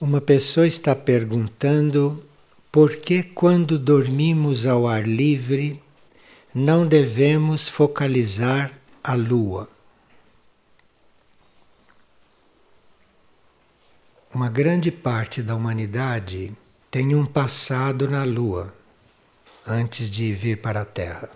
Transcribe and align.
Uma 0.00 0.20
pessoa 0.20 0.64
está 0.64 0.94
perguntando 0.94 2.24
por 2.70 2.94
que, 2.94 3.20
quando 3.20 3.76
dormimos 3.76 4.64
ao 4.64 4.86
ar 4.86 5.04
livre, 5.04 5.82
não 6.54 6.86
devemos 6.86 7.66
focalizar 7.66 8.72
a 9.02 9.14
lua. 9.14 9.68
Uma 14.32 14.48
grande 14.48 14.92
parte 14.92 15.42
da 15.42 15.56
humanidade 15.56 16.52
tem 16.92 17.16
um 17.16 17.26
passado 17.26 18.08
na 18.08 18.22
lua 18.22 18.72
antes 19.66 20.08
de 20.08 20.32
vir 20.32 20.58
para 20.58 20.82
a 20.82 20.84
Terra. 20.84 21.28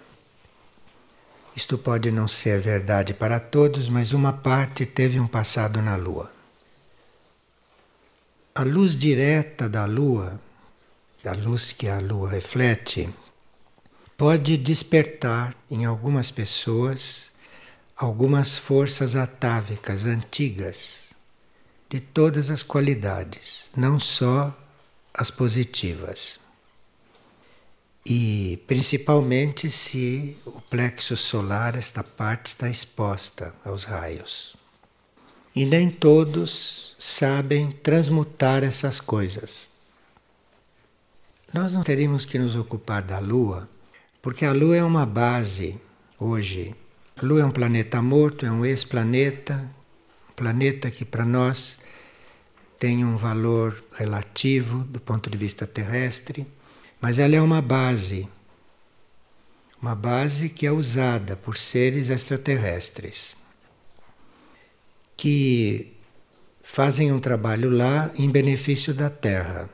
Isto 1.56 1.76
pode 1.76 2.12
não 2.12 2.28
ser 2.28 2.60
verdade 2.60 3.12
para 3.12 3.40
todos, 3.40 3.88
mas 3.88 4.12
uma 4.12 4.32
parte 4.32 4.86
teve 4.86 5.18
um 5.18 5.26
passado 5.26 5.82
na 5.82 5.96
lua. 5.96 6.31
A 8.54 8.64
luz 8.64 8.94
direta 8.94 9.66
da 9.66 9.86
lua, 9.86 10.38
a 11.24 11.32
luz 11.32 11.72
que 11.72 11.88
a 11.88 11.98
lua 12.00 12.28
reflete, 12.28 13.08
pode 14.14 14.58
despertar 14.58 15.56
em 15.70 15.86
algumas 15.86 16.30
pessoas 16.30 17.30
algumas 17.96 18.58
forças 18.58 19.16
atávicas 19.16 20.04
antigas 20.04 21.14
de 21.88 21.98
todas 21.98 22.50
as 22.50 22.62
qualidades, 22.62 23.70
não 23.74 23.98
só 23.98 24.54
as 25.14 25.30
positivas. 25.30 26.38
E 28.04 28.62
principalmente 28.66 29.70
se 29.70 30.36
o 30.44 30.60
plexo 30.60 31.16
solar, 31.16 31.74
esta 31.74 32.04
parte, 32.04 32.48
está 32.48 32.68
exposta 32.68 33.54
aos 33.64 33.84
raios. 33.84 34.61
E 35.54 35.66
nem 35.66 35.90
todos 35.90 36.96
sabem 36.98 37.70
transmutar 37.70 38.64
essas 38.64 39.00
coisas. 39.00 39.68
Nós 41.52 41.70
não 41.72 41.82
teríamos 41.82 42.24
que 42.24 42.38
nos 42.38 42.56
ocupar 42.56 43.02
da 43.02 43.18
Lua, 43.18 43.68
porque 44.22 44.46
a 44.46 44.52
Lua 44.52 44.76
é 44.76 44.82
uma 44.82 45.04
base 45.04 45.78
hoje. 46.18 46.74
A 47.16 47.26
Lua 47.26 47.42
é 47.42 47.44
um 47.44 47.50
planeta 47.50 48.00
morto, 48.00 48.46
é 48.46 48.50
um 48.50 48.64
ex-planeta, 48.64 49.68
planeta 50.34 50.90
que 50.90 51.04
para 51.04 51.26
nós 51.26 51.78
tem 52.78 53.04
um 53.04 53.16
valor 53.16 53.84
relativo 53.92 54.84
do 54.84 55.00
ponto 55.00 55.28
de 55.28 55.36
vista 55.36 55.66
terrestre, 55.66 56.46
mas 56.98 57.18
ela 57.18 57.36
é 57.36 57.40
uma 57.42 57.60
base. 57.60 58.26
Uma 59.80 59.94
base 59.94 60.48
que 60.48 60.66
é 60.66 60.72
usada 60.72 61.36
por 61.36 61.58
seres 61.58 62.08
extraterrestres 62.08 63.41
que 65.22 65.92
fazem 66.64 67.12
um 67.12 67.20
trabalho 67.20 67.70
lá 67.70 68.10
em 68.16 68.28
benefício 68.28 68.92
da 68.92 69.08
Terra. 69.08 69.70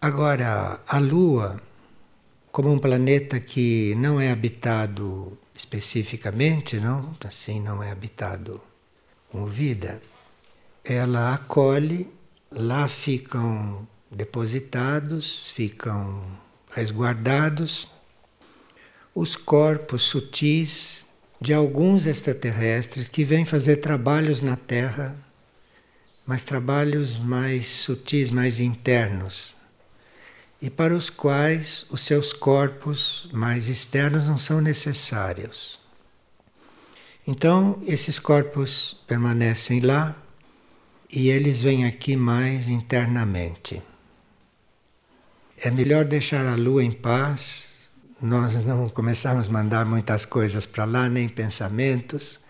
Agora, 0.00 0.80
a 0.84 0.98
Lua, 0.98 1.62
como 2.50 2.72
um 2.72 2.78
planeta 2.80 3.38
que 3.38 3.94
não 3.94 4.20
é 4.20 4.32
habitado 4.32 5.38
especificamente, 5.54 6.80
não, 6.80 7.14
assim 7.24 7.60
não 7.60 7.80
é 7.80 7.92
habitado 7.92 8.60
com 9.30 9.46
vida, 9.46 10.02
ela 10.84 11.34
acolhe, 11.34 12.08
lá 12.50 12.88
ficam 12.88 13.86
depositados, 14.10 15.50
ficam 15.50 16.20
resguardados 16.72 17.88
os 19.14 19.36
corpos 19.36 20.02
sutis 20.02 21.06
de 21.40 21.54
alguns 21.54 22.06
extraterrestres 22.06 23.06
que 23.06 23.24
vêm 23.24 23.44
fazer 23.44 23.76
trabalhos 23.76 24.42
na 24.42 24.56
Terra, 24.56 25.16
mas 26.26 26.42
trabalhos 26.42 27.16
mais 27.16 27.68
sutis, 27.68 28.30
mais 28.30 28.60
internos, 28.60 29.56
e 30.60 30.68
para 30.68 30.94
os 30.94 31.08
quais 31.08 31.86
os 31.90 32.00
seus 32.00 32.32
corpos 32.32 33.28
mais 33.32 33.68
externos 33.68 34.28
não 34.28 34.36
são 34.36 34.60
necessários. 34.60 35.78
Então, 37.26 37.80
esses 37.86 38.18
corpos 38.18 38.96
permanecem 39.06 39.80
lá 39.80 40.16
e 41.10 41.28
eles 41.28 41.60
vêm 41.60 41.86
aqui 41.86 42.16
mais 42.16 42.68
internamente. 42.68 43.80
É 45.56 45.70
melhor 45.70 46.04
deixar 46.04 46.46
a 46.46 46.54
lua 46.56 46.82
em 46.82 46.90
paz 46.90 47.77
nós 48.20 48.62
não 48.62 48.88
começamos 48.88 49.48
a 49.48 49.52
mandar 49.52 49.86
muitas 49.86 50.24
coisas 50.24 50.66
para 50.66 50.84
lá, 50.84 51.08
nem 51.08 51.28
pensamentos, 51.28 52.40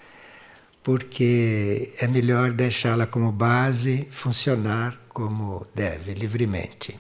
porque 0.83 1.93
é 1.99 2.07
melhor 2.07 2.53
deixá-la 2.53 3.07
como 3.07 3.31
base 3.31 4.09
funcionar 4.11 4.99
como 5.09 5.67
deve, 5.75 6.15
livremente. 6.15 6.99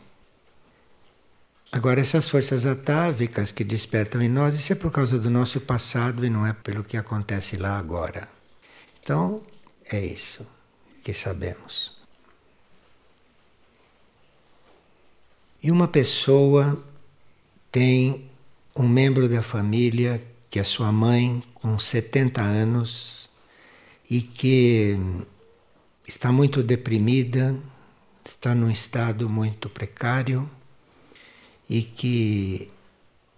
Agora, 1.71 2.01
essas 2.01 2.28
forças 2.28 2.67
atávicas 2.67 3.53
que 3.53 3.62
despertam 3.62 4.23
em 4.23 4.28
nós, 4.28 4.55
isso 4.55 4.73
é 4.73 4.77
por 4.77 4.91
causa 4.91 5.19
do 5.19 5.31
nosso 5.31 5.61
passado 5.61 6.25
e 6.25 6.31
não 6.31 6.47
é 6.47 6.53
pelo 6.53 6.83
que 6.83 6.97
acontece 6.97 7.57
lá 7.57 7.78
agora. 7.78 8.28
Então, 9.03 9.43
é 9.91 10.05
isso 10.05 10.47
que 11.03 11.12
sabemos. 11.12 11.97
E 15.62 15.71
uma 15.71 15.89
pessoa 15.89 16.83
tem 17.71 18.28
um 18.78 18.89
membro 18.89 19.28
da 19.28 19.43
família, 19.43 20.22
que 20.49 20.61
é 20.61 20.62
sua 20.62 20.93
mãe, 20.93 21.43
com 21.53 21.77
70 21.78 22.41
anos, 22.41 23.28
e 24.09 24.21
que 24.21 24.97
está 26.06 26.31
muito 26.31 26.62
deprimida, 26.62 27.56
está 28.25 28.55
num 28.55 28.71
estado 28.71 29.28
muito 29.28 29.69
precário 29.69 30.49
e 31.69 31.83
que 31.83 32.71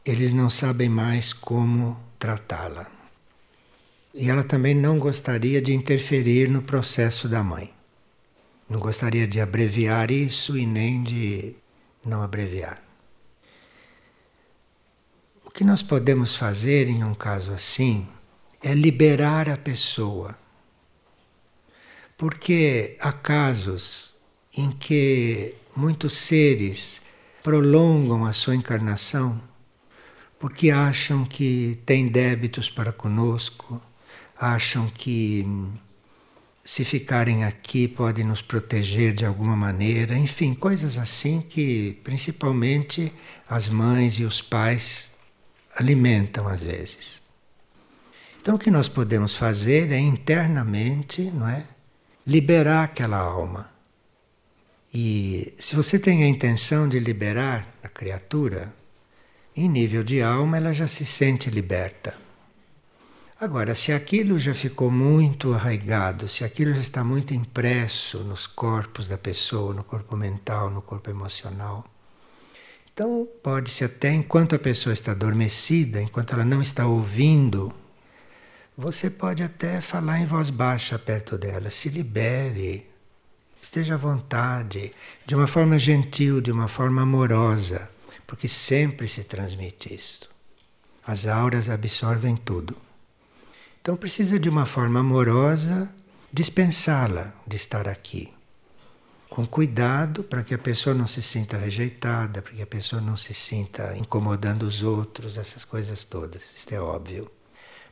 eles 0.05 0.31
não 0.31 0.51
sabem 0.51 0.89
mais 0.89 1.33
como 1.33 1.99
tratá-la. 2.19 2.87
E 4.15 4.29
ela 4.29 4.45
também 4.45 4.75
não 4.75 4.99
gostaria 4.99 5.63
de 5.63 5.73
interferir 5.73 6.51
no 6.51 6.63
processo 6.63 7.29
da 7.29 7.43
mãe. 7.43 7.73
Não 8.69 8.79
gostaria 8.79 9.27
de 9.27 9.41
abreviar 9.41 10.11
isso 10.11 10.57
e 10.57 10.67
nem 10.67 11.03
de 11.03 11.55
não 12.05 12.23
abreviar. 12.23 12.90
Que 15.61 15.65
nós 15.67 15.83
podemos 15.83 16.37
fazer 16.37 16.89
em 16.89 17.05
um 17.05 17.13
caso 17.13 17.53
assim 17.53 18.09
é 18.63 18.73
liberar 18.73 19.47
a 19.47 19.59
pessoa. 19.59 20.35
Porque 22.17 22.97
há 22.99 23.13
casos 23.13 24.15
em 24.57 24.71
que 24.71 25.55
muitos 25.77 26.15
seres 26.15 27.03
prolongam 27.43 28.25
a 28.25 28.33
sua 28.33 28.57
encarnação 28.57 29.39
porque 30.39 30.71
acham 30.71 31.27
que 31.27 31.79
têm 31.85 32.09
débitos 32.09 32.71
para 32.71 32.91
conosco, 32.91 33.83
acham 34.39 34.89
que 34.89 35.47
se 36.65 36.87
ficarem 36.87 37.45
aqui 37.45 37.87
podem 37.87 38.25
nos 38.25 38.41
proteger 38.41 39.13
de 39.13 39.27
alguma 39.27 39.55
maneira, 39.55 40.17
enfim, 40.17 40.55
coisas 40.55 40.97
assim 40.97 41.43
que 41.43 42.01
principalmente 42.03 43.13
as 43.47 43.69
mães 43.69 44.15
e 44.15 44.25
os 44.25 44.41
pais 44.41 45.20
alimentam 45.81 46.47
às 46.47 46.63
vezes. 46.63 47.23
Então 48.41 48.55
o 48.55 48.59
que 48.59 48.71
nós 48.71 48.89
podemos 48.89 49.35
fazer 49.35 49.91
é 49.91 49.99
internamente, 49.99 51.23
não 51.23 51.49
é? 51.49 51.65
Liberar 52.27 52.85
aquela 52.85 53.17
alma. 53.17 53.71
E 54.93 55.55
se 55.59 55.75
você 55.75 55.99
tem 55.99 56.23
a 56.23 56.29
intenção 56.29 56.89
de 56.89 56.99
liberar 56.99 57.67
a 57.83 57.89
criatura, 57.89 58.73
em 59.57 59.69
nível 59.69 60.05
de 60.05 60.23
alma 60.23 60.57
ela 60.57 60.73
já 60.73 60.87
se 60.87 61.05
sente 61.05 61.51
liberta. 61.51 62.15
Agora, 63.41 63.75
se 63.75 63.91
aquilo 63.91 64.39
já 64.39 64.53
ficou 64.53 64.91
muito 64.91 65.55
arraigado, 65.55 66.29
se 66.29 66.45
aquilo 66.45 66.75
já 66.75 66.81
está 66.81 67.03
muito 67.03 67.33
impresso 67.33 68.19
nos 68.19 68.47
corpos 68.47 69.09
da 69.09 69.17
pessoa, 69.17 69.73
no 69.73 69.83
corpo 69.83 70.15
mental, 70.15 70.69
no 70.69 70.83
corpo 70.83 71.09
emocional, 71.09 71.87
então, 73.01 73.27
pode-se 73.43 73.83
até, 73.83 74.13
enquanto 74.13 74.55
a 74.55 74.59
pessoa 74.59 74.93
está 74.93 75.13
adormecida, 75.13 76.03
enquanto 76.03 76.35
ela 76.35 76.45
não 76.45 76.61
está 76.61 76.87
ouvindo, 76.87 77.73
você 78.77 79.09
pode 79.09 79.43
até 79.43 79.81
falar 79.81 80.21
em 80.21 80.27
voz 80.27 80.51
baixa 80.51 80.99
perto 80.99 81.39
dela, 81.39 81.71
se 81.71 81.89
libere, 81.89 82.87
esteja 83.63 83.95
à 83.95 83.97
vontade, 83.97 84.93
de 85.25 85.35
uma 85.35 85.47
forma 85.47 85.79
gentil, 85.79 86.43
de 86.43 86.53
uma 86.53 86.69
forma 86.69 87.01
amorosa, 87.01 87.89
porque 88.27 88.47
sempre 88.47 89.09
se 89.09 89.25
transmite 89.25 89.95
isto. 89.95 90.29
As 91.07 91.27
auras 91.27 91.71
absorvem 91.71 92.37
tudo. 92.37 92.77
Então 93.81 93.97
precisa 93.97 94.39
de 94.39 94.51
uma 94.51 94.67
forma 94.67 95.01
amorosa 95.01 95.91
dispensá-la 96.31 97.33
de 97.47 97.57
estar 97.57 97.89
aqui 97.89 98.31
com 99.31 99.47
cuidado 99.47 100.25
para 100.25 100.43
que 100.43 100.53
a 100.53 100.59
pessoa 100.59 100.93
não 100.93 101.07
se 101.07 101.23
sinta 101.23 101.57
rejeitada, 101.57 102.43
para 102.43 102.53
que 102.53 102.61
a 102.61 102.67
pessoa 102.67 103.01
não 103.01 103.17
se 103.17 103.33
sinta 103.33 103.97
incomodando 103.97 104.65
os 104.65 104.83
outros, 104.83 105.39
essas 105.39 105.65
coisas 105.65 106.03
todas. 106.03 106.53
Isto 106.53 106.75
é 106.75 106.81
óbvio. 106.81 107.31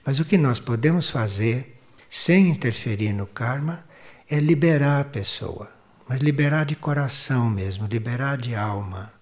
Mas 0.05 0.19
o 0.19 0.25
que 0.25 0.37
nós 0.37 0.58
podemos 0.58 1.08
fazer, 1.08 1.79
sem 2.11 2.49
interferir 2.49 3.12
no 3.12 3.25
karma, 3.25 3.85
é 4.29 4.40
liberar 4.40 5.00
a 5.00 5.05
pessoa, 5.05 5.70
mas 6.08 6.19
liberar 6.19 6.64
de 6.67 6.75
coração 6.75 7.49
mesmo, 7.49 7.87
liberar 7.87 8.37
de 8.37 8.56
alma, 8.56 9.12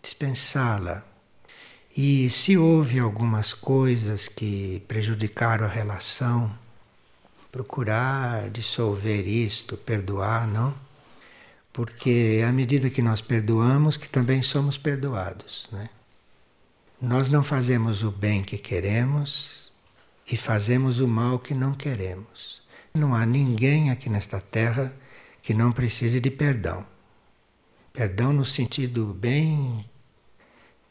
dispensá-la. 0.00 1.04
E 1.94 2.30
se 2.30 2.56
houve 2.56 2.98
algumas 2.98 3.52
coisas 3.52 4.28
que 4.28 4.82
prejudicaram 4.88 5.66
a 5.66 5.68
relação, 5.68 6.50
procurar 7.52 8.48
dissolver 8.48 9.28
isto, 9.28 9.76
perdoar, 9.76 10.46
não? 10.46 10.87
Porque 11.78 12.42
à 12.44 12.50
medida 12.50 12.90
que 12.90 13.00
nós 13.00 13.20
perdoamos, 13.20 13.96
que 13.96 14.10
também 14.10 14.42
somos 14.42 14.76
perdoados, 14.76 15.68
né? 15.70 15.88
Nós 17.00 17.28
não 17.28 17.44
fazemos 17.44 18.02
o 18.02 18.10
bem 18.10 18.42
que 18.42 18.58
queremos 18.58 19.70
e 20.26 20.36
fazemos 20.36 20.98
o 20.98 21.06
mal 21.06 21.38
que 21.38 21.54
não 21.54 21.72
queremos. 21.72 22.62
Não 22.92 23.14
há 23.14 23.24
ninguém 23.24 23.92
aqui 23.92 24.10
nesta 24.10 24.40
terra 24.40 24.92
que 25.40 25.54
não 25.54 25.70
precise 25.70 26.18
de 26.18 26.32
perdão. 26.32 26.84
Perdão 27.92 28.32
no 28.32 28.44
sentido 28.44 29.14
bem 29.14 29.88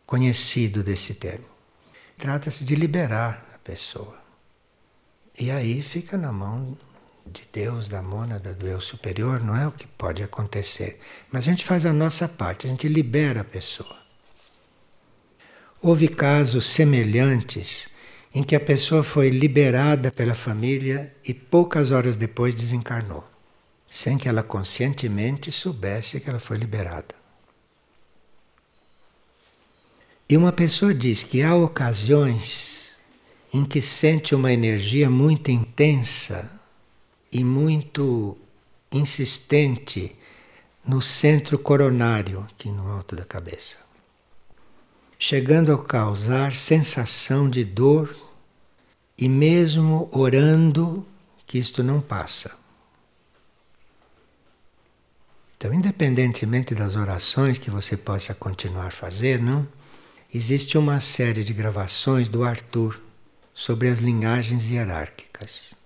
conhecido 0.06 0.82
desse 0.82 1.16
termo. 1.16 1.50
Trata-se 2.18 2.64
de 2.64 2.76
liberar 2.76 3.46
a 3.54 3.58
pessoa. 3.58 4.18
E 5.38 5.52
aí 5.52 5.82
fica 5.82 6.18
na 6.18 6.32
mão 6.32 6.78
de 7.28 7.44
Deus, 7.52 7.88
da 7.88 8.02
mônada, 8.02 8.54
do 8.54 8.68
eu 8.68 8.82
superior, 8.82 9.44
não 9.44 9.56
é 9.56 9.68
o 9.68 9.72
que 9.72 9.86
pode 9.86 10.24
acontecer. 10.24 11.00
Mas 11.32 11.48
a 11.48 11.52
gente 11.52 11.66
faz 11.66 11.86
a 11.86 11.94
nossa 11.94 12.28
parte, 12.28 12.66
a 12.66 12.70
gente 12.70 12.88
libera 12.88 13.42
a 13.42 13.44
pessoa. 13.44 13.96
Houve 15.82 16.08
casos 16.08 16.66
semelhantes 16.66 17.90
em 18.34 18.44
que 18.44 18.56
a 18.56 18.60
pessoa 18.60 19.04
foi 19.04 19.30
liberada 19.30 20.12
pela 20.12 20.34
família 20.34 21.14
e 21.24 21.34
poucas 21.34 21.92
horas 21.92 22.16
depois 22.16 22.56
desencarnou, 22.56 23.24
sem 23.90 24.18
que 24.18 24.28
ela 24.28 24.44
conscientemente 24.44 25.52
soubesse 25.52 26.20
que 26.20 26.30
ela 26.30 26.40
foi 26.40 26.58
liberada. 26.58 27.16
E 30.30 30.36
uma 30.36 30.52
pessoa 30.52 30.94
diz 30.94 31.24
que 31.24 31.42
há 31.42 31.56
ocasiões 31.56 32.98
em 33.54 33.64
que 33.64 33.80
sente 33.80 34.36
uma 34.36 34.52
energia 34.52 35.10
muito 35.10 35.50
intensa 35.50 36.57
e 37.32 37.44
muito 37.44 38.38
insistente 38.92 40.16
no 40.86 41.02
centro 41.02 41.60
coronário, 41.60 42.46
aqui 42.50 42.70
no 42.70 42.90
alto 42.90 43.16
da 43.16 43.26
cabeça, 43.26 43.78
chegando 45.20 45.74
a 45.74 45.84
causar 45.84 46.54
sensação 46.54 47.50
de 47.50 47.66
dor 47.66 48.16
e 49.18 49.28
mesmo 49.28 50.08
orando 50.12 51.06
que 51.46 51.58
isto 51.58 51.84
não 51.84 52.00
passa. 52.00 52.56
Então, 55.58 55.74
independentemente 55.74 56.76
das 56.76 56.96
orações 56.96 57.58
que 57.58 57.72
você 57.72 57.98
possa 57.98 58.34
continuar 58.34 58.92
fazer, 58.92 59.42
não? 59.42 59.68
Existe 60.32 60.78
uma 60.78 61.00
série 61.00 61.44
de 61.44 61.52
gravações 61.52 62.30
do 62.30 62.44
Arthur 62.44 63.02
sobre 63.56 63.90
as 63.90 63.98
linhagens 64.00 64.70
hierárquicas. 64.70 65.77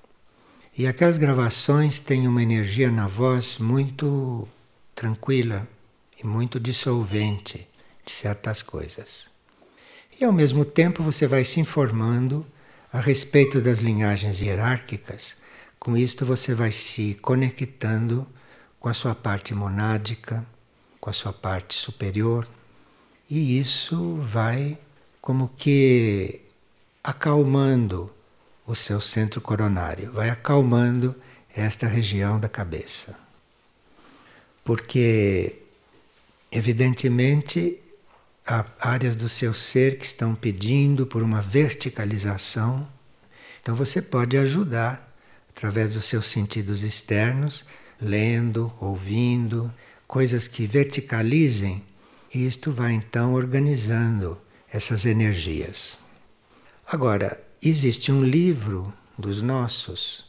E 0.77 0.87
aquelas 0.87 1.17
gravações 1.17 1.99
têm 1.99 2.27
uma 2.27 2.41
energia 2.41 2.89
na 2.89 3.05
voz 3.05 3.57
muito 3.57 4.47
tranquila 4.95 5.67
e 6.17 6.25
muito 6.25 6.59
dissolvente 6.59 7.67
de 8.05 8.11
certas 8.11 8.63
coisas. 8.63 9.29
E 10.19 10.23
ao 10.23 10.31
mesmo 10.31 10.63
tempo 10.63 11.03
você 11.03 11.27
vai 11.27 11.43
se 11.43 11.59
informando 11.59 12.45
a 12.91 13.01
respeito 13.01 13.59
das 13.59 13.79
linhagens 13.79 14.39
hierárquicas. 14.39 15.35
Com 15.77 15.97
isto 15.97 16.25
você 16.25 16.53
vai 16.53 16.71
se 16.71 17.17
conectando 17.21 18.25
com 18.79 18.87
a 18.87 18.93
sua 18.93 19.13
parte 19.13 19.53
monádica, 19.53 20.45
com 21.01 21.09
a 21.09 21.13
sua 21.13 21.33
parte 21.33 21.75
superior, 21.75 22.47
e 23.29 23.59
isso 23.59 24.15
vai 24.15 24.77
como 25.19 25.49
que 25.49 26.41
acalmando 27.03 28.11
o 28.71 28.75
seu 28.75 29.01
centro 29.01 29.41
coronário, 29.41 30.13
vai 30.13 30.29
acalmando 30.29 31.13
esta 31.53 31.87
região 31.87 32.39
da 32.39 32.47
cabeça. 32.47 33.17
Porque, 34.63 35.57
evidentemente, 36.49 37.77
há 38.47 38.65
áreas 38.79 39.15
do 39.15 39.27
seu 39.27 39.53
ser 39.53 39.97
que 39.97 40.05
estão 40.05 40.33
pedindo 40.33 41.05
por 41.05 41.21
uma 41.21 41.41
verticalização. 41.41 42.87
Então, 43.61 43.75
você 43.75 44.01
pode 44.01 44.37
ajudar 44.37 45.13
através 45.49 45.93
dos 45.93 46.05
seus 46.05 46.27
sentidos 46.27 46.81
externos, 46.81 47.65
lendo, 47.99 48.73
ouvindo, 48.79 49.71
coisas 50.07 50.47
que 50.47 50.65
verticalizem, 50.65 51.83
e 52.33 52.47
isto 52.47 52.71
vai 52.71 52.93
então 52.93 53.33
organizando 53.33 54.39
essas 54.71 55.05
energias. 55.05 55.99
Agora, 56.87 57.50
existe 57.61 58.11
um 58.11 58.23
livro 58.23 58.91
dos 59.15 59.43
nossos 59.43 60.25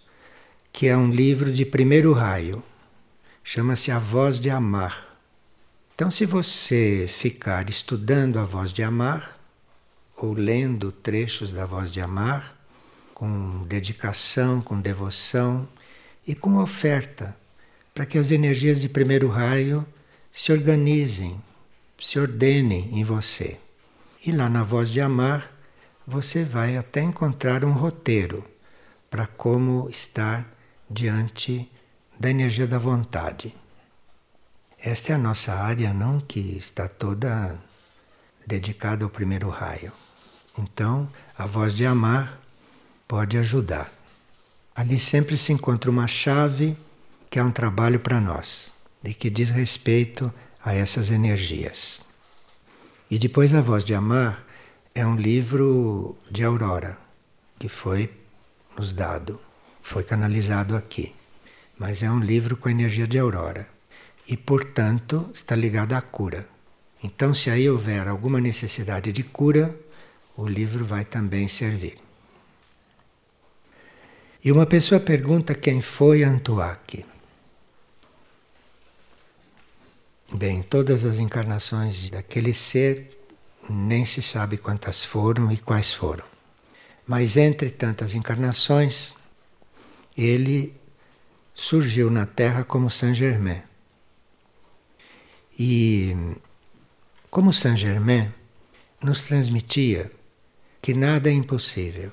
que 0.71 0.87
é 0.87 0.97
um 0.97 1.11
livro 1.11 1.53
de 1.53 1.65
primeiro 1.65 2.13
raio, 2.13 2.63
chama-se 3.43 3.91
A 3.91 3.99
Voz 3.99 4.39
de 4.39 4.51
Amar. 4.51 5.17
Então, 5.95 6.11
se 6.11 6.25
você 6.25 7.07
ficar 7.09 7.69
estudando 7.69 8.39
a 8.39 8.45
Voz 8.45 8.73
de 8.73 8.83
Amar, 8.83 9.39
ou 10.17 10.33
lendo 10.33 10.91
trechos 10.91 11.53
da 11.53 11.67
Voz 11.67 11.91
de 11.91 12.01
Amar, 12.01 12.57
com 13.15 13.65
dedicação, 13.67 14.63
com 14.63 14.81
devoção 14.81 15.69
e 16.27 16.35
com 16.35 16.57
oferta, 16.57 17.37
para 17.95 18.07
que 18.07 18.17
as 18.19 18.31
energias 18.31 18.81
de 18.81 18.89
primeiro 18.89 19.29
raio 19.29 19.87
se 20.31 20.53
organizem, 20.53 21.39
se 22.01 22.19
ordenem 22.19 22.91
em 22.93 23.05
você. 23.05 23.59
E 24.25 24.33
lá 24.33 24.49
na 24.49 24.63
Voz 24.63 24.91
de 24.91 25.01
Amar, 25.01 25.51
você 26.07 26.45
vai 26.45 26.77
até 26.77 27.01
encontrar 27.01 27.65
um 27.65 27.73
roteiro 27.73 28.45
para 29.11 29.27
como 29.27 29.89
estar 29.91 30.47
diante 30.91 31.71
da 32.19 32.31
energia 32.31 32.67
da 32.67 32.79
vontade. 32.79 33.55
Esta 34.79 35.13
é 35.13 35.15
a 35.15 35.19
nossa 35.19 35.55
área, 35.55 35.95
não 35.95 36.21
que 36.21 36.41
está 36.57 36.89
toda 36.89 37.57
dedicada 38.47 39.05
ao 39.05 39.11
primeiro 39.11 39.49
raio. 39.49 39.93
Então, 40.59 41.09
a 41.37 41.47
voz 41.47 41.75
de 41.75 41.87
amar 41.87 42.41
pode 43.07 43.39
ajudar. 43.39 43.93
Ali 44.75 44.99
sempre 44.99 45.37
se 45.37 45.53
encontra 45.53 45.91
uma 45.91 46.09
chave 46.09 46.77
que 47.31 47.39
é 47.39 47.45
um 47.45 47.51
trabalho 47.51 48.01
para 48.01 48.21
nós 48.21 48.73
e 49.05 49.15
que 49.15 49.31
diz 49.31 49.51
respeito 49.51 50.33
a 50.63 50.75
essas 50.75 51.11
energias. 51.11 52.03
E 53.11 53.19
depois 53.19 53.55
a 53.55 53.61
voz 53.61 53.85
de 53.85 53.95
amar 53.95 54.45
é 54.95 55.07
um 55.07 55.17
livro 55.17 56.17
de 56.31 56.45
Aurora 56.45 56.99
que 57.59 57.69
foi 57.69 58.11
nos 58.77 58.93
dado, 58.93 59.41
foi 59.83 60.03
canalizado 60.03 60.77
aqui. 60.77 61.15
Mas 61.79 62.03
é 62.03 62.11
um 62.11 62.21
livro 62.21 62.57
com 62.57 62.69
energia 62.69 63.07
de 63.07 63.19
Aurora 63.19 63.69
e, 64.27 64.37
portanto, 64.37 65.31
está 65.33 65.55
ligado 65.55 65.95
à 65.95 66.01
cura. 66.01 66.47
Então, 67.03 67.33
se 67.35 67.51
aí 67.51 67.69
houver 67.69 68.07
alguma 68.07 68.41
necessidade 68.41 69.13
de 69.13 69.23
cura, 69.23 69.75
o 70.37 70.47
livro 70.47 70.85
vai 70.85 71.05
também 71.05 71.49
servir. 71.49 71.99
E 74.45 74.51
uma 74.51 74.67
pessoa 74.67 75.01
pergunta 75.01 75.55
quem 75.55 75.81
foi 75.81 76.23
Antuak. 76.25 77.05
Bem, 80.33 80.63
todas 80.63 81.05
as 81.05 81.19
encarnações 81.19 82.11
daquele 82.11 82.55
ser 82.55 83.22
nem 83.73 84.05
se 84.05 84.21
sabe 84.21 84.59
quantas 84.59 85.05
foram 85.05 85.51
e 85.51 85.57
quais 85.59 85.93
foram. 85.93 86.25
Mas 87.07 87.37
entre 87.37 87.71
tantas 87.71 88.15
encarnações, 88.15 89.15
ele 90.17 90.75
surgiu 91.55 92.11
na 92.11 92.27
Terra 92.27 92.65
como 92.65 92.91
Saint 92.91 93.15
Germain. 93.17 93.63
E 95.59 96.15
como 97.31 97.53
Saint 97.53 97.77
Germain 97.77 98.33
nos 99.03 99.25
transmitia 99.25 100.11
que 100.81 100.95
nada 100.95 101.31
é 101.31 101.33
impossível. 101.33 102.13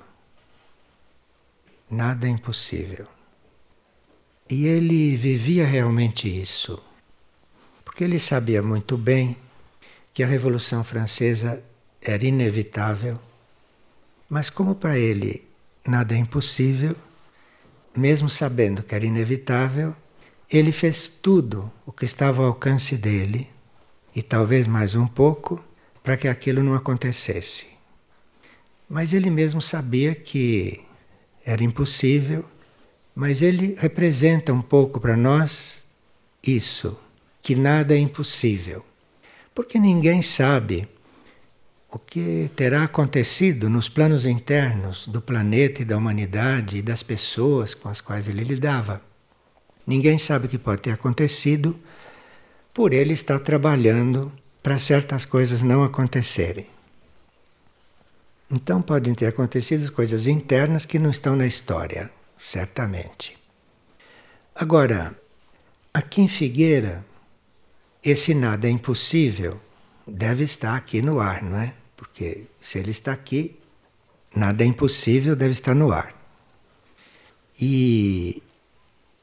Nada 1.89 2.27
é 2.27 2.29
impossível. 2.29 3.07
E 4.49 4.65
ele 4.65 5.15
vivia 5.15 5.65
realmente 5.65 6.27
isso, 6.27 6.81
porque 7.85 8.03
ele 8.03 8.17
sabia 8.17 8.63
muito 8.63 8.97
bem 8.97 9.37
que 10.19 10.23
a 10.23 10.27
Revolução 10.27 10.83
Francesa 10.83 11.63
era 12.01 12.25
inevitável, 12.25 13.17
mas 14.29 14.49
como 14.49 14.75
para 14.75 14.97
ele 14.99 15.47
nada 15.87 16.13
é 16.13 16.17
impossível, 16.17 16.93
mesmo 17.95 18.27
sabendo 18.27 18.83
que 18.83 18.93
era 18.93 19.05
inevitável, 19.05 19.95
ele 20.49 20.73
fez 20.73 21.07
tudo 21.07 21.71
o 21.85 21.93
que 21.93 22.03
estava 22.03 22.41
ao 22.41 22.49
alcance 22.49 22.97
dele, 22.97 23.47
e 24.13 24.21
talvez 24.21 24.67
mais 24.67 24.93
um 24.93 25.07
pouco, 25.07 25.63
para 26.03 26.17
que 26.17 26.27
aquilo 26.27 26.61
não 26.61 26.73
acontecesse. 26.73 27.67
Mas 28.89 29.13
ele 29.13 29.29
mesmo 29.29 29.61
sabia 29.61 30.13
que 30.13 30.81
era 31.45 31.63
impossível, 31.63 32.43
mas 33.15 33.41
ele 33.41 33.73
representa 33.79 34.51
um 34.51 34.61
pouco 34.61 34.99
para 34.99 35.15
nós 35.15 35.85
isso, 36.45 36.99
que 37.41 37.55
nada 37.55 37.95
é 37.95 37.97
impossível, 37.97 38.83
porque 39.59 39.77
ninguém 39.77 40.21
sabe 40.21 40.87
o 41.91 41.99
que 41.99 42.49
terá 42.55 42.85
acontecido 42.85 43.69
nos 43.69 43.89
planos 43.89 44.25
internos 44.25 45.05
do 45.05 45.21
planeta 45.21 45.81
e 45.81 45.85
da 45.85 45.97
humanidade 45.97 46.77
e 46.77 46.81
das 46.81 47.03
pessoas 47.03 47.73
com 47.73 47.89
as 47.89 47.99
quais 47.99 48.29
ele 48.29 48.45
lidava. 48.45 49.01
Ninguém 49.85 50.17
sabe 50.17 50.45
o 50.45 50.49
que 50.49 50.57
pode 50.57 50.83
ter 50.83 50.91
acontecido 50.91 51.77
por 52.73 52.93
ele 52.93 53.11
estar 53.11 53.37
trabalhando 53.39 54.31
para 54.63 54.79
certas 54.79 55.25
coisas 55.25 55.61
não 55.61 55.83
acontecerem. 55.83 56.67
Então 58.49 58.81
podem 58.81 59.13
ter 59.13 59.25
acontecido 59.25 59.91
coisas 59.91 60.25
internas 60.25 60.85
que 60.85 60.97
não 60.97 61.09
estão 61.09 61.35
na 61.35 61.45
história, 61.45 62.09
certamente. 62.37 63.37
Agora, 64.55 65.13
aqui 65.93 66.21
em 66.21 66.29
Figueira, 66.29 67.03
esse 68.03 68.33
nada 68.33 68.67
é 68.67 68.71
impossível 68.71 69.59
deve 70.07 70.43
estar 70.43 70.75
aqui 70.75 71.01
no 71.01 71.19
ar, 71.19 71.43
não 71.43 71.57
é? 71.57 71.73
Porque 71.95 72.45
se 72.61 72.79
ele 72.79 72.91
está 72.91 73.11
aqui, 73.11 73.59
nada 74.35 74.63
é 74.63 74.67
impossível, 74.67 75.35
deve 75.35 75.51
estar 75.51 75.75
no 75.75 75.91
ar. 75.91 76.13
E 77.61 78.41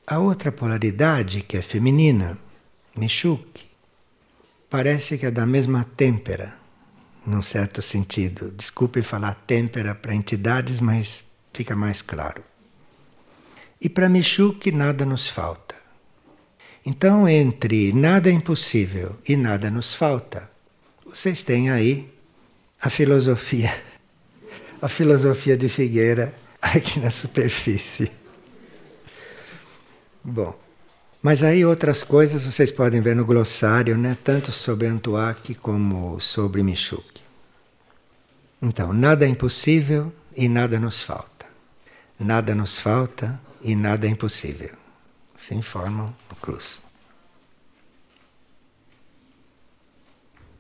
a 0.06 0.18
outra 0.18 0.52
polaridade, 0.52 1.42
que 1.42 1.56
é 1.56 1.62
feminina, 1.62 2.38
Michuque, 2.97 3.66
parece 4.71 5.18
que 5.18 5.26
é 5.26 5.30
da 5.30 5.47
mesma 5.47 5.85
têmpera 5.97 6.54
num 7.26 7.42
certo 7.42 7.83
sentido. 7.83 8.50
Desculpe 8.50 9.02
falar 9.02 9.35
têmpera 9.47 9.95
para 9.95 10.14
entidades, 10.14 10.80
mas 10.80 11.25
fica 11.52 11.75
mais 11.75 12.02
claro. 12.02 12.45
E 13.80 13.88
para 13.88 14.09
Michuque 14.09 14.71
nada 14.71 15.04
nos 15.04 15.28
falta. 15.28 15.75
Então, 16.88 17.28
entre 17.28 17.93
nada 17.93 18.31
é 18.31 18.33
impossível 18.33 19.16
e 19.28 19.37
nada 19.37 19.69
nos 19.69 19.93
falta, 19.93 20.49
vocês 21.05 21.43
têm 21.43 21.69
aí 21.69 22.09
a 22.81 22.88
filosofia, 22.88 23.75
a 24.81 24.88
filosofia 24.88 25.57
de 25.57 25.69
Figueira 25.69 26.33
aqui 26.62 27.00
na 27.00 27.11
superfície. 27.11 28.09
Bom, 30.23 30.57
mas 31.21 31.43
aí 31.43 31.64
outras 31.64 32.05
coisas 32.05 32.45
vocês 32.45 32.71
podem 32.71 33.00
ver 33.00 33.16
no 33.16 33.25
glossário, 33.25 33.99
né? 33.99 34.16
tanto 34.23 34.52
sobre 34.52 34.87
Antuak 34.87 35.57
como 35.57 36.21
sobre 36.21 36.62
Michuque. 36.62 37.21
Então, 38.62 38.93
nada 38.93 39.26
é 39.26 39.28
impossível 39.28 40.12
e 40.37 40.49
nada 40.49 40.78
nos 40.78 41.02
falta. 41.02 41.47
Nada 42.16 42.55
nos 42.55 42.78
falta 42.78 43.40
e 43.61 43.75
nada 43.75 44.07
é 44.07 44.11
impossível. 44.11 44.71
Se 45.37 45.52
informam 45.52 46.14
Cruz. 46.40 46.83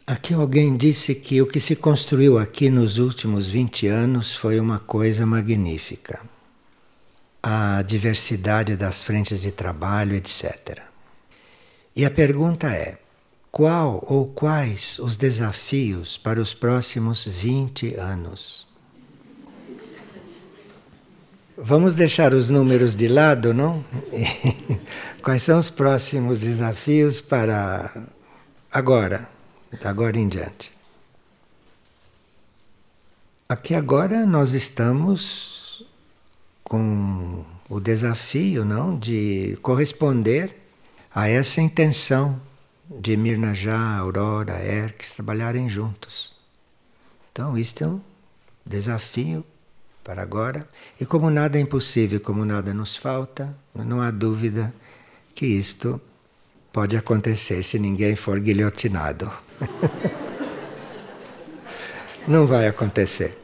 Aqui 0.06 0.34
alguém 0.34 0.76
disse 0.76 1.14
que 1.14 1.42
o 1.42 1.46
que 1.46 1.58
se 1.58 1.74
construiu 1.74 2.38
aqui 2.38 2.70
nos 2.70 2.98
últimos 2.98 3.48
20 3.48 3.88
anos 3.88 4.34
foi 4.34 4.60
uma 4.60 4.78
coisa 4.78 5.26
magnífica 5.26 6.20
a 7.48 7.80
diversidade 7.82 8.74
das 8.74 9.04
frentes 9.04 9.40
de 9.40 9.52
trabalho, 9.52 10.16
etc. 10.16 10.80
E 11.94 12.04
a 12.04 12.10
pergunta 12.10 12.66
é: 12.66 12.98
qual 13.52 14.04
ou 14.08 14.26
quais 14.26 14.98
os 14.98 15.16
desafios 15.16 16.18
para 16.18 16.40
os 16.40 16.52
próximos 16.52 17.24
20 17.24 17.94
anos? 17.94 18.66
Vamos 21.56 21.94
deixar 21.94 22.34
os 22.34 22.50
números 22.50 22.96
de 22.96 23.06
lado, 23.06 23.54
não? 23.54 23.84
quais 25.26 25.42
são 25.42 25.58
os 25.58 25.70
próximos 25.70 26.38
desafios 26.38 27.20
para 27.20 28.06
agora, 28.70 29.28
agora 29.82 30.16
em 30.16 30.28
diante? 30.28 30.70
Aqui 33.48 33.74
agora 33.74 34.24
nós 34.24 34.52
estamos 34.52 35.84
com 36.62 37.44
o 37.68 37.80
desafio 37.80 38.64
não 38.64 38.96
de 38.96 39.58
corresponder 39.62 40.56
a 41.12 41.28
essa 41.28 41.60
intenção 41.60 42.40
de 42.88 43.16
Mirna 43.16 43.52
Já, 43.52 43.96
Aurora, 43.98 44.62
Erques 44.64 45.10
trabalharem 45.10 45.68
juntos. 45.68 46.32
Então, 47.32 47.58
isto 47.58 47.82
é 47.82 47.88
um 47.88 48.00
desafio 48.64 49.44
para 50.04 50.22
agora. 50.22 50.68
E 51.00 51.04
como 51.04 51.30
nada 51.30 51.58
é 51.58 51.60
impossível, 51.60 52.20
como 52.20 52.44
nada 52.44 52.72
nos 52.72 52.96
falta, 52.96 53.52
não 53.74 54.00
há 54.00 54.12
dúvida 54.12 54.72
que 55.36 55.44
isto 55.44 56.00
pode 56.72 56.96
acontecer 56.96 57.62
se 57.62 57.78
ninguém 57.78 58.16
for 58.16 58.40
guilhotinado. 58.40 59.30
não 62.26 62.46
vai 62.46 62.66
acontecer. 62.66 63.36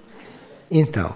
Então, 0.71 1.15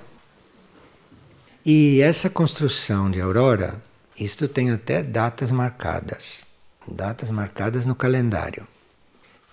e 1.64 2.02
essa 2.02 2.28
construção 2.28 3.10
de 3.10 3.22
aurora, 3.22 3.82
isto 4.20 4.46
tem 4.46 4.70
até 4.70 5.02
datas 5.02 5.50
marcadas, 5.50 6.46
datas 6.86 7.30
marcadas 7.30 7.86
no 7.86 7.94
calendário. 7.94 8.68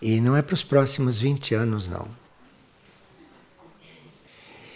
E 0.02 0.20
não 0.20 0.36
é 0.36 0.42
para 0.42 0.56
os 0.56 0.64
próximos 0.64 1.22
20 1.22 1.56
anos, 1.56 1.88
não. 1.88 2.06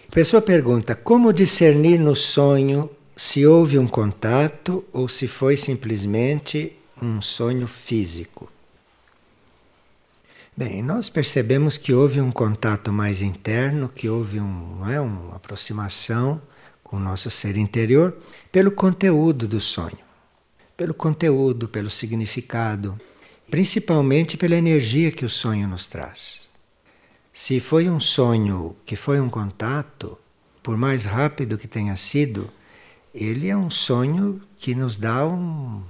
A 0.07 0.11
pessoa 0.11 0.41
pergunta: 0.41 0.95
como 0.95 1.33
discernir 1.33 1.99
no 1.99 2.15
sonho 2.15 2.89
se 3.17 3.47
houve 3.47 3.79
um 3.79 3.87
contato 3.87 4.85
ou 4.93 5.09
se 5.09 5.27
foi 5.27 5.57
simplesmente 5.57 6.77
um 7.01 7.19
sonho 7.19 7.67
físico? 7.67 8.47
Bem, 10.55 10.83
nós 10.83 11.09
percebemos 11.09 11.77
que 11.77 11.91
houve 11.93 12.21
um 12.21 12.31
contato 12.31 12.93
mais 12.93 13.23
interno, 13.23 13.89
que 13.89 14.07
houve 14.07 14.39
um, 14.39 14.87
é, 14.87 15.01
uma 15.01 15.35
aproximação 15.35 16.39
com 16.83 16.97
o 16.97 16.99
nosso 16.99 17.31
ser 17.31 17.57
interior 17.57 18.15
pelo 18.51 18.69
conteúdo 18.69 19.47
do 19.47 19.59
sonho, 19.59 19.97
pelo 20.75 20.93
conteúdo, 20.93 21.67
pelo 21.67 21.89
significado, 21.89 22.99
principalmente 23.49 24.37
pela 24.37 24.55
energia 24.55 25.11
que 25.11 25.25
o 25.25 25.29
sonho 25.29 25.67
nos 25.67 25.87
traz. 25.87 26.51
Se 27.33 27.59
foi 27.59 27.89
um 27.89 27.99
sonho 27.99 28.75
que 28.85 28.95
foi 28.95 29.19
um 29.19 29.29
contato, 29.29 30.17
por 30.61 30.77
mais 30.77 31.05
rápido 31.05 31.57
que 31.57 31.67
tenha 31.67 31.95
sido, 31.95 32.49
ele 33.19 33.47
é 33.47 33.57
um 33.57 33.71
sonho 33.71 34.39
que 34.57 34.75
nos 34.75 34.95
dá 34.95 35.25
um, 35.25 35.83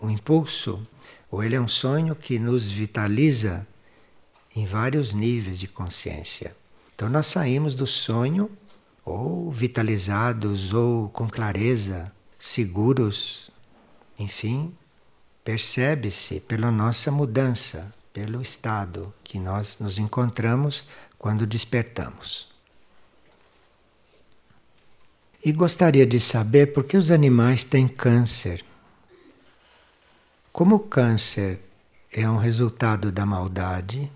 um 0.00 0.10
impulso, 0.10 0.86
ou 1.30 1.42
ele 1.42 1.56
é 1.56 1.60
um 1.60 1.68
sonho 1.68 2.14
que 2.14 2.38
nos 2.38 2.70
vitaliza 2.70 3.66
em 4.54 4.66
vários 4.66 5.14
níveis 5.14 5.58
de 5.58 5.66
consciência. 5.66 6.54
Então 6.94 7.08
nós 7.08 7.26
saímos 7.26 7.74
do 7.74 7.86
sonho 7.86 8.50
ou 9.02 9.50
vitalizados, 9.50 10.74
ou 10.74 11.08
com 11.08 11.26
clareza, 11.26 12.12
seguros, 12.38 13.50
enfim, 14.18 14.74
percebe-se 15.42 16.38
pela 16.38 16.70
nossa 16.70 17.10
mudança, 17.10 17.92
pelo 18.12 18.42
estado 18.42 19.12
que 19.24 19.40
nós 19.40 19.78
nos 19.80 19.98
encontramos 19.98 20.86
quando 21.16 21.46
despertamos. 21.46 22.51
E 25.44 25.50
gostaria 25.50 26.06
de 26.06 26.20
saber 26.20 26.72
por 26.72 26.84
que 26.84 26.96
os 26.96 27.10
animais 27.10 27.64
têm 27.64 27.88
câncer. 27.88 28.64
Como 30.52 30.76
o 30.76 30.80
câncer 30.80 31.60
é 32.12 32.28
um 32.28 32.36
resultado 32.36 33.10
da 33.10 33.26
maldade, 33.26 34.10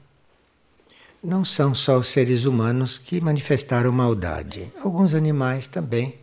não 1.23 1.45
são 1.45 1.75
só 1.75 1.99
os 1.99 2.07
seres 2.07 2.45
humanos 2.45 2.99
que 2.99 3.21
manifestaram 3.21 3.91
maldade. 3.91 4.73
Alguns 4.85 5.15
animais 5.15 5.67
também 5.67 6.17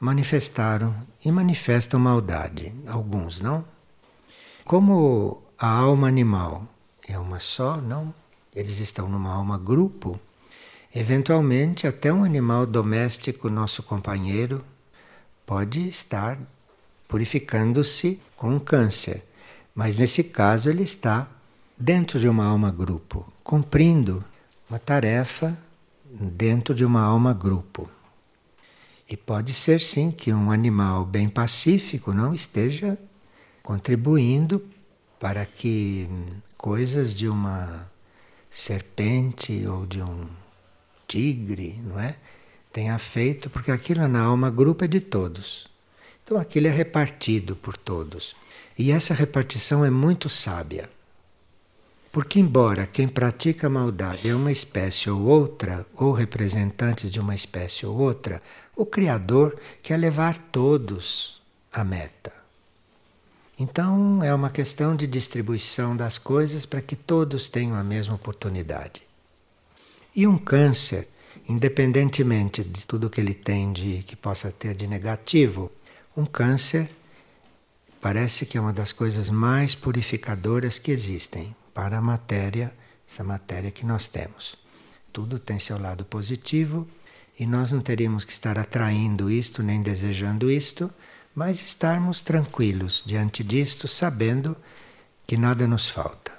manifestaram 0.00 0.94
e 1.22 1.30
manifestam 1.30 2.00
maldade. 2.00 2.74
Alguns, 2.86 3.40
não? 3.40 3.64
Como 4.64 5.42
a 5.58 5.68
alma 5.68 6.08
animal 6.08 6.66
é 7.06 7.18
uma 7.18 7.40
só, 7.40 7.76
não? 7.76 8.14
Eles 8.54 8.78
estão 8.78 9.08
numa 9.08 9.34
alma 9.34 9.58
grupo. 9.58 10.18
Eventualmente, 10.94 11.86
até 11.86 12.12
um 12.12 12.24
animal 12.24 12.64
doméstico, 12.64 13.50
nosso 13.50 13.82
companheiro, 13.82 14.64
pode 15.44 15.86
estar 15.88 16.38
purificando-se 17.06 18.20
com 18.36 18.54
um 18.54 18.58
câncer. 18.58 19.24
Mas 19.74 19.98
nesse 19.98 20.24
caso, 20.24 20.68
ele 20.68 20.82
está 20.82 21.28
dentro 21.76 22.18
de 22.18 22.28
uma 22.28 22.44
alma 22.44 22.70
grupo, 22.70 23.30
cumprindo 23.44 24.24
uma 24.68 24.78
tarefa 24.78 25.56
dentro 26.04 26.74
de 26.74 26.84
uma 26.84 27.02
alma 27.02 27.32
grupo. 27.32 27.88
E 29.08 29.16
pode 29.16 29.54
ser 29.54 29.80
sim 29.80 30.10
que 30.10 30.32
um 30.32 30.50
animal 30.50 31.04
bem 31.04 31.28
pacífico 31.28 32.12
não 32.12 32.34
esteja 32.34 32.98
contribuindo 33.62 34.62
para 35.18 35.46
que 35.46 36.08
coisas 36.56 37.14
de 37.14 37.28
uma 37.28 37.90
serpente 38.50 39.66
ou 39.66 39.86
de 39.86 40.02
um 40.02 40.26
tigre, 41.08 41.80
não 41.84 41.98
é? 41.98 42.14
Tenha 42.72 42.98
feito, 42.98 43.50
porque 43.50 43.72
aquilo 43.72 44.06
na 44.06 44.20
alma 44.20 44.50
grupo 44.50 44.84
é 44.84 44.86
de 44.86 45.00
todos. 45.00 45.66
Então 46.22 46.38
aquilo 46.38 46.68
é 46.68 46.70
repartido 46.70 47.56
por 47.56 47.76
todos. 47.76 48.36
E 48.78 48.92
essa 48.92 49.14
repartição 49.14 49.84
é 49.84 49.90
muito 49.90 50.28
sábia. 50.28 50.88
Porque, 52.12 52.38
embora 52.38 52.86
quem 52.86 53.08
pratica 53.08 53.68
maldade 53.68 54.28
é 54.28 54.34
uma 54.34 54.52
espécie 54.52 55.10
ou 55.10 55.22
outra, 55.22 55.86
ou 55.94 56.12
representante 56.12 57.10
de 57.10 57.18
uma 57.18 57.34
espécie 57.34 57.84
ou 57.86 57.96
outra, 57.98 58.42
o 58.76 58.86
Criador 58.86 59.58
quer 59.82 59.96
levar 59.96 60.38
todos 60.52 61.42
à 61.72 61.82
meta. 61.84 62.32
Então, 63.58 64.22
é 64.22 64.32
uma 64.32 64.50
questão 64.50 64.94
de 64.94 65.06
distribuição 65.06 65.96
das 65.96 66.16
coisas 66.16 66.64
para 66.64 66.80
que 66.80 66.94
todos 66.94 67.48
tenham 67.48 67.76
a 67.76 67.82
mesma 67.82 68.14
oportunidade. 68.14 69.07
E 70.18 70.26
um 70.26 70.36
câncer, 70.36 71.06
independentemente 71.48 72.64
de 72.64 72.84
tudo 72.84 73.08
que 73.08 73.20
ele 73.20 73.34
tem 73.34 73.72
de 73.72 74.02
que 74.04 74.16
possa 74.16 74.50
ter 74.50 74.74
de 74.74 74.88
negativo, 74.88 75.70
um 76.16 76.26
câncer 76.26 76.90
parece 78.00 78.44
que 78.44 78.58
é 78.58 78.60
uma 78.60 78.72
das 78.72 78.90
coisas 78.90 79.30
mais 79.30 79.76
purificadoras 79.76 80.76
que 80.76 80.90
existem 80.90 81.54
para 81.72 81.98
a 81.98 82.02
matéria, 82.02 82.74
essa 83.08 83.22
matéria 83.22 83.70
que 83.70 83.86
nós 83.86 84.08
temos. 84.08 84.56
Tudo 85.12 85.38
tem 85.38 85.60
seu 85.60 85.78
lado 85.78 86.04
positivo 86.04 86.84
e 87.38 87.46
nós 87.46 87.70
não 87.70 87.80
teríamos 87.80 88.24
que 88.24 88.32
estar 88.32 88.58
atraindo 88.58 89.30
isto 89.30 89.62
nem 89.62 89.80
desejando 89.80 90.50
isto, 90.50 90.90
mas 91.32 91.62
estarmos 91.62 92.20
tranquilos 92.20 93.04
diante 93.06 93.44
disto, 93.44 93.86
sabendo 93.86 94.56
que 95.24 95.36
nada 95.36 95.64
nos 95.68 95.88
falta 95.88 96.32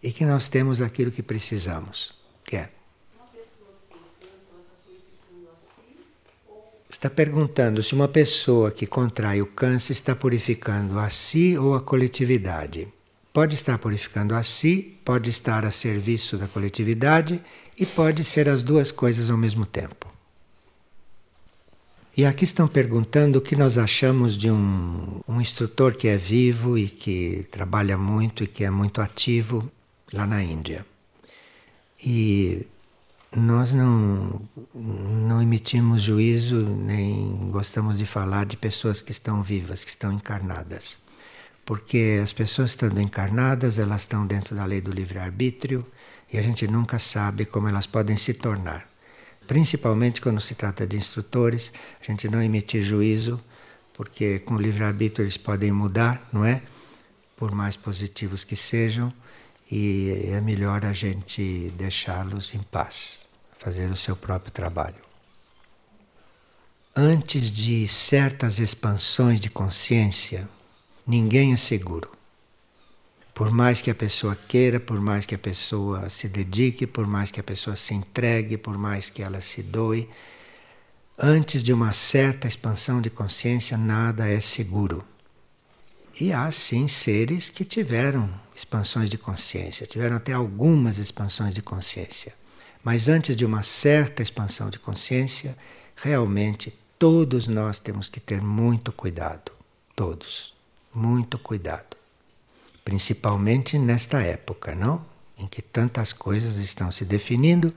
e 0.00 0.12
que 0.12 0.24
nós 0.24 0.48
temos 0.48 0.80
aquilo 0.80 1.10
que 1.10 1.24
precisamos, 1.24 2.14
que 2.44 2.54
é 2.54 2.70
está 7.00 7.08
perguntando 7.08 7.82
se 7.82 7.94
uma 7.94 8.06
pessoa 8.06 8.70
que 8.70 8.86
contrai 8.86 9.40
o 9.40 9.46
câncer 9.46 9.94
está 9.94 10.14
purificando 10.14 10.98
a 10.98 11.08
si 11.08 11.56
ou 11.56 11.74
a 11.74 11.80
coletividade. 11.80 12.86
Pode 13.32 13.54
estar 13.54 13.78
purificando 13.78 14.34
a 14.34 14.42
si, 14.42 14.98
pode 15.02 15.30
estar 15.30 15.64
a 15.64 15.70
serviço 15.70 16.36
da 16.36 16.46
coletividade 16.46 17.42
e 17.78 17.86
pode 17.86 18.22
ser 18.22 18.50
as 18.50 18.62
duas 18.62 18.92
coisas 18.92 19.30
ao 19.30 19.38
mesmo 19.38 19.64
tempo. 19.64 20.12
E 22.14 22.26
aqui 22.26 22.44
estão 22.44 22.68
perguntando 22.68 23.38
o 23.38 23.42
que 23.42 23.56
nós 23.56 23.78
achamos 23.78 24.36
de 24.36 24.50
um, 24.50 25.22
um 25.26 25.40
instrutor 25.40 25.94
que 25.94 26.06
é 26.06 26.18
vivo 26.18 26.76
e 26.76 26.86
que 26.86 27.46
trabalha 27.50 27.96
muito 27.96 28.44
e 28.44 28.46
que 28.46 28.62
é 28.62 28.68
muito 28.68 29.00
ativo 29.00 29.72
lá 30.12 30.26
na 30.26 30.42
Índia. 30.42 30.84
E 32.04 32.66
nós 33.36 33.72
não, 33.72 34.42
não 34.74 35.40
emitimos 35.40 36.02
juízo 36.02 36.66
nem 36.66 37.50
gostamos 37.50 37.98
de 37.98 38.04
falar 38.04 38.44
de 38.44 38.56
pessoas 38.56 39.00
que 39.00 39.12
estão 39.12 39.42
vivas, 39.42 39.84
que 39.84 39.90
estão 39.90 40.12
encarnadas. 40.12 40.98
Porque 41.64 42.18
as 42.20 42.32
pessoas 42.32 42.70
estando 42.70 43.00
encarnadas, 43.00 43.78
elas 43.78 44.02
estão 44.02 44.26
dentro 44.26 44.56
da 44.56 44.64
lei 44.64 44.80
do 44.80 44.90
livre-arbítrio 44.90 45.86
e 46.32 46.38
a 46.38 46.42
gente 46.42 46.66
nunca 46.66 46.98
sabe 46.98 47.44
como 47.44 47.68
elas 47.68 47.86
podem 47.86 48.16
se 48.16 48.34
tornar. 48.34 48.88
Principalmente 49.46 50.20
quando 50.20 50.40
se 50.40 50.54
trata 50.54 50.86
de 50.86 50.96
instrutores, 50.96 51.72
a 52.00 52.10
gente 52.10 52.28
não 52.28 52.42
emitir 52.42 52.82
juízo, 52.82 53.40
porque 53.94 54.40
com 54.40 54.54
o 54.54 54.60
livre-arbítrio 54.60 55.24
eles 55.24 55.36
podem 55.36 55.70
mudar, 55.70 56.28
não 56.32 56.44
é? 56.44 56.62
Por 57.36 57.52
mais 57.52 57.76
positivos 57.76 58.42
que 58.42 58.56
sejam 58.56 59.12
e 59.70 60.30
é 60.32 60.40
melhor 60.40 60.84
a 60.84 60.92
gente 60.92 61.72
deixá-los 61.76 62.54
em 62.54 62.62
paz, 62.62 63.26
fazer 63.58 63.88
o 63.90 63.96
seu 63.96 64.16
próprio 64.16 64.50
trabalho. 64.50 65.10
Antes 66.94 67.50
de 67.50 67.86
certas 67.86 68.58
expansões 68.58 69.40
de 69.40 69.48
consciência, 69.48 70.48
ninguém 71.06 71.52
é 71.52 71.56
seguro. 71.56 72.10
Por 73.32 73.50
mais 73.50 73.80
que 73.80 73.90
a 73.90 73.94
pessoa 73.94 74.36
queira, 74.36 74.80
por 74.80 75.00
mais 75.00 75.24
que 75.24 75.34
a 75.34 75.38
pessoa 75.38 76.10
se 76.10 76.28
dedique, 76.28 76.86
por 76.86 77.06
mais 77.06 77.30
que 77.30 77.38
a 77.38 77.44
pessoa 77.44 77.76
se 77.76 77.94
entregue, 77.94 78.58
por 78.58 78.76
mais 78.76 79.08
que 79.08 79.22
ela 79.22 79.40
se 79.40 79.62
doe, 79.62 80.10
antes 81.16 81.62
de 81.62 81.72
uma 81.72 81.92
certa 81.92 82.48
expansão 82.48 83.00
de 83.00 83.08
consciência, 83.08 83.78
nada 83.78 84.28
é 84.28 84.40
seguro. 84.40 85.04
E 86.18 86.32
há 86.32 86.50
sim 86.50 86.88
seres 86.88 87.48
que 87.48 87.64
tiveram 87.64 88.28
expansões 88.54 89.08
de 89.08 89.16
consciência, 89.16 89.86
tiveram 89.86 90.16
até 90.16 90.32
algumas 90.32 90.98
expansões 90.98 91.54
de 91.54 91.62
consciência. 91.62 92.34
Mas 92.82 93.08
antes 93.08 93.36
de 93.36 93.44
uma 93.44 93.62
certa 93.62 94.22
expansão 94.22 94.70
de 94.70 94.78
consciência, 94.78 95.56
realmente 95.94 96.76
todos 96.98 97.46
nós 97.46 97.78
temos 97.78 98.08
que 98.08 98.18
ter 98.18 98.40
muito 98.42 98.90
cuidado. 98.92 99.52
Todos. 99.94 100.54
Muito 100.92 101.38
cuidado. 101.38 101.96
Principalmente 102.84 103.78
nesta 103.78 104.20
época, 104.22 104.74
não? 104.74 105.04
Em 105.38 105.46
que 105.46 105.62
tantas 105.62 106.12
coisas 106.12 106.56
estão 106.56 106.90
se 106.90 107.04
definindo 107.04 107.72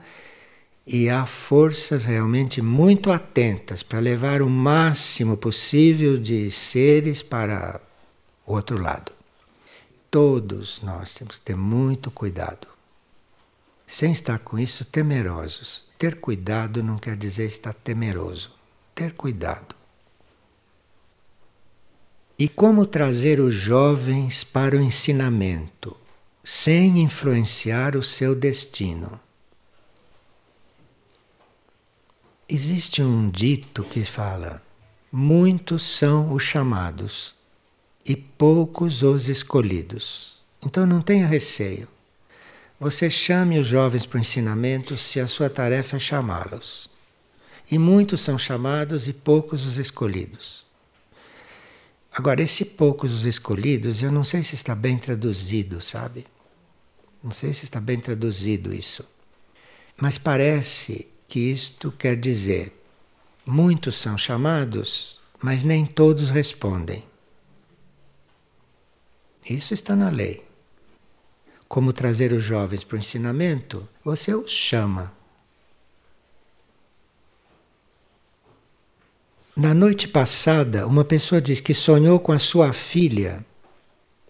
e 0.86 1.08
há 1.08 1.24
forças 1.24 2.04
realmente 2.04 2.60
muito 2.60 3.10
atentas 3.10 3.82
para 3.82 4.00
levar 4.00 4.42
o 4.42 4.50
máximo 4.50 5.36
possível 5.36 6.18
de 6.18 6.50
seres 6.50 7.22
para 7.22 7.80
o 8.46 8.52
outro 8.52 8.80
lado. 8.80 9.12
Todos 10.10 10.80
nós 10.82 11.14
temos 11.14 11.38
que 11.38 11.44
ter 11.44 11.56
muito 11.56 12.10
cuidado. 12.10 12.68
Sem 13.86 14.12
estar 14.12 14.38
com 14.38 14.58
isso 14.58 14.84
temerosos. 14.84 15.84
Ter 15.98 16.20
cuidado 16.20 16.82
não 16.82 16.98
quer 16.98 17.16
dizer 17.16 17.46
estar 17.46 17.72
temeroso. 17.72 18.50
Ter 18.94 19.12
cuidado. 19.12 19.74
E 22.38 22.48
como 22.48 22.86
trazer 22.86 23.38
os 23.38 23.54
jovens 23.54 24.42
para 24.42 24.76
o 24.76 24.80
ensinamento 24.80 25.96
sem 26.42 27.00
influenciar 27.00 27.96
o 27.96 28.02
seu 28.02 28.34
destino? 28.34 29.20
Existe 32.48 33.02
um 33.02 33.30
dito 33.30 33.84
que 33.84 34.04
fala: 34.04 34.60
muitos 35.10 35.82
são 35.96 36.32
os 36.32 36.42
chamados, 36.42 37.34
e 38.04 38.14
poucos 38.14 39.02
os 39.02 39.28
escolhidos. 39.28 40.36
Então 40.64 40.86
não 40.86 41.00
tenha 41.00 41.26
receio. 41.26 41.88
Você 42.78 43.08
chame 43.08 43.58
os 43.58 43.66
jovens 43.66 44.04
para 44.04 44.18
o 44.18 44.20
ensinamento 44.20 44.96
se 44.98 45.20
a 45.20 45.26
sua 45.26 45.48
tarefa 45.48 45.96
é 45.96 45.98
chamá-los. 45.98 46.88
E 47.70 47.78
muitos 47.78 48.20
são 48.20 48.36
chamados 48.36 49.08
e 49.08 49.12
poucos 49.12 49.64
os 49.64 49.78
escolhidos. 49.78 50.66
Agora, 52.12 52.42
esse 52.42 52.64
poucos 52.64 53.12
os 53.12 53.24
escolhidos, 53.24 54.02
eu 54.02 54.12
não 54.12 54.22
sei 54.22 54.42
se 54.42 54.54
está 54.54 54.74
bem 54.74 54.98
traduzido, 54.98 55.80
sabe? 55.80 56.26
Não 57.22 57.32
sei 57.32 57.52
se 57.52 57.64
está 57.64 57.80
bem 57.80 57.98
traduzido 57.98 58.72
isso. 58.72 59.04
Mas 59.96 60.18
parece 60.18 61.08
que 61.26 61.40
isto 61.40 61.90
quer 61.90 62.16
dizer: 62.16 62.72
muitos 63.46 63.96
são 63.96 64.18
chamados, 64.18 65.18
mas 65.40 65.64
nem 65.64 65.86
todos 65.86 66.30
respondem. 66.30 67.02
Isso 69.48 69.74
está 69.74 69.94
na 69.94 70.08
lei. 70.08 70.42
Como 71.68 71.92
trazer 71.92 72.32
os 72.32 72.42
jovens 72.42 72.82
para 72.82 72.96
o 72.96 72.98
ensinamento, 72.98 73.86
você 74.02 74.34
os 74.34 74.50
chama. 74.50 75.12
Na 79.54 79.74
noite 79.74 80.08
passada, 80.08 80.86
uma 80.86 81.04
pessoa 81.04 81.40
diz 81.40 81.60
que 81.60 81.74
sonhou 81.74 82.18
com 82.18 82.32
a 82.32 82.38
sua 82.38 82.72
filha, 82.72 83.44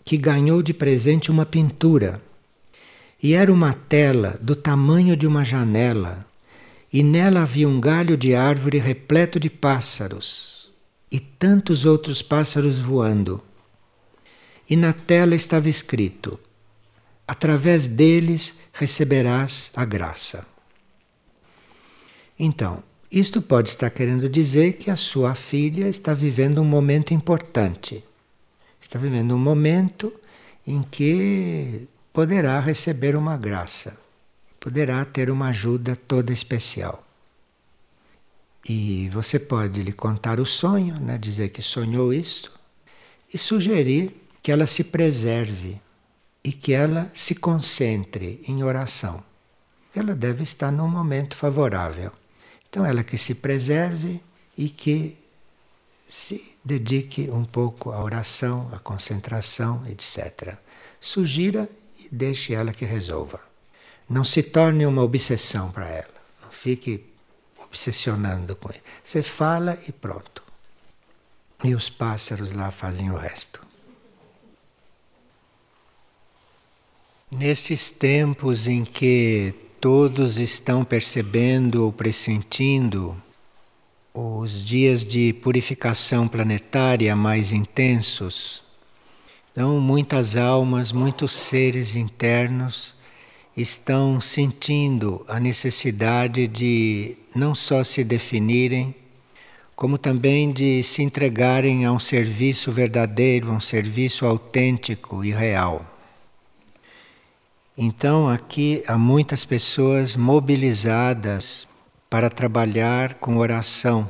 que 0.05 0.16
ganhou 0.16 0.62
de 0.62 0.74
presente 0.74 1.31
uma 1.31 1.46
pintura. 1.46 2.20
E 3.22 3.35
era 3.35 3.53
uma 3.53 3.72
tela 3.72 4.38
do 4.42 4.57
tamanho 4.57 5.16
de 5.16 5.27
uma 5.27 5.44
janela, 5.44 6.27
e 6.92 7.03
nela 7.03 7.42
havia 7.42 7.68
um 7.68 7.81
galho 7.81 8.16
de 8.16 8.35
árvore 8.35 8.79
repleto 8.79 9.38
de 9.38 9.48
pássaros, 9.48 10.70
e 11.11 11.20
tantos 11.20 11.85
outros 11.87 12.20
pássaros 12.20 12.81
voando 12.81 13.40
e 14.68 14.77
na 14.77 14.92
tela 14.92 15.35
estava 15.35 15.68
escrito: 15.68 16.38
através 17.27 17.87
deles 17.87 18.55
receberás 18.72 19.70
a 19.74 19.85
graça. 19.85 20.46
Então, 22.38 22.83
isto 23.11 23.40
pode 23.40 23.68
estar 23.68 23.90
querendo 23.90 24.29
dizer 24.29 24.72
que 24.74 24.90
a 24.90 24.96
sua 24.96 25.35
filha 25.35 25.88
está 25.88 26.12
vivendo 26.12 26.61
um 26.61 26.64
momento 26.64 27.14
importante. 27.14 28.03
Está 28.81 28.98
vivendo 28.98 29.35
um 29.35 29.38
momento 29.38 30.12
em 30.66 30.83
que 30.83 31.87
poderá 32.12 32.59
receber 32.61 33.14
uma 33.16 33.37
graça, 33.37 33.96
poderá 34.59 35.05
ter 35.05 35.31
uma 35.31 35.48
ajuda 35.48 35.94
toda 35.94 36.33
especial. 36.33 37.07
E 38.68 39.09
você 39.11 39.38
pode 39.38 39.83
lhe 39.83 39.92
contar 39.92 40.40
o 40.40 40.46
sonho, 40.46 40.98
né, 40.98 41.18
dizer 41.18 41.50
que 41.50 41.61
sonhou 41.61 42.12
isso, 42.12 42.50
e 43.33 43.37
sugerir 43.37 44.23
que 44.44 44.52
ela 44.52 44.66
se 44.66 44.85
preserve 44.85 45.80
e 46.44 46.52
que 46.52 46.74
ela 46.74 47.11
se 47.14 47.35
concentre 47.35 48.42
em 48.46 48.62
oração. 48.62 49.24
Ela 49.96 50.14
deve 50.14 50.42
estar 50.42 50.70
num 50.70 50.87
momento 50.87 51.35
favorável. 51.35 52.12
Então, 52.68 52.85
ela 52.85 53.02
que 53.02 53.16
se 53.16 53.37
preserve 53.37 54.20
e 54.54 54.68
que 54.68 55.16
se 56.07 56.44
dedique 56.62 57.30
um 57.30 57.42
pouco 57.42 57.90
à 57.90 58.04
oração, 58.04 58.68
à 58.70 58.78
concentração, 58.78 59.83
etc. 59.87 60.59
Sugira 61.00 61.66
e 61.98 62.07
deixe 62.12 62.52
ela 62.52 62.74
que 62.74 62.85
resolva. 62.85 63.40
Não 64.07 64.24
se 64.24 64.42
torne 64.42 64.85
uma 64.85 65.00
obsessão 65.00 65.72
para 65.72 65.88
ela. 65.88 66.14
Não 66.42 66.50
fique 66.50 67.07
obsessionando 67.62 68.54
com 68.57 68.68
ele. 68.68 68.83
Você 69.02 69.22
fala 69.22 69.78
e 69.88 69.92
pronto. 69.92 70.42
E 71.64 71.74
os 71.74 71.88
pássaros 71.88 72.52
lá 72.52 72.70
fazem 72.70 73.11
o 73.11 73.16
resto. 73.16 73.63
Nestes 77.30 77.90
tempos 77.90 78.68
em 78.68 78.84
que 78.84 79.54
todos 79.80 80.38
estão 80.38 80.84
percebendo 80.84 81.84
ou 81.84 81.92
pressentindo 81.92 83.16
os 84.12 84.64
dias 84.64 85.04
de 85.04 85.32
purificação 85.32 86.28
planetária 86.28 87.16
mais 87.16 87.50
intensos, 87.50 88.62
então 89.50 89.80
muitas 89.80 90.37
almas, 90.37 90.92
muitos 90.92 91.32
seres 91.32 91.96
internos 91.96 92.94
estão 93.56 94.20
sentindo 94.20 95.24
a 95.26 95.40
necessidade 95.40 96.46
de 96.46 97.16
não 97.34 97.54
só 97.54 97.82
se 97.82 98.04
definirem, 98.04 98.94
como 99.74 99.96
também 99.96 100.52
de 100.52 100.82
se 100.82 101.02
entregarem 101.02 101.84
a 101.84 101.90
um 101.90 101.98
serviço 101.98 102.70
verdadeiro, 102.70 103.50
a 103.50 103.54
um 103.54 103.60
serviço 103.60 104.26
autêntico 104.26 105.24
e 105.24 105.32
real. 105.32 105.93
Então, 107.76 108.28
aqui 108.28 108.84
há 108.87 108.96
muitas 108.96 109.44
pessoas 109.44 110.14
mobilizadas 110.14 111.66
para 112.08 112.30
trabalhar 112.30 113.14
com 113.14 113.37
oração, 113.37 114.08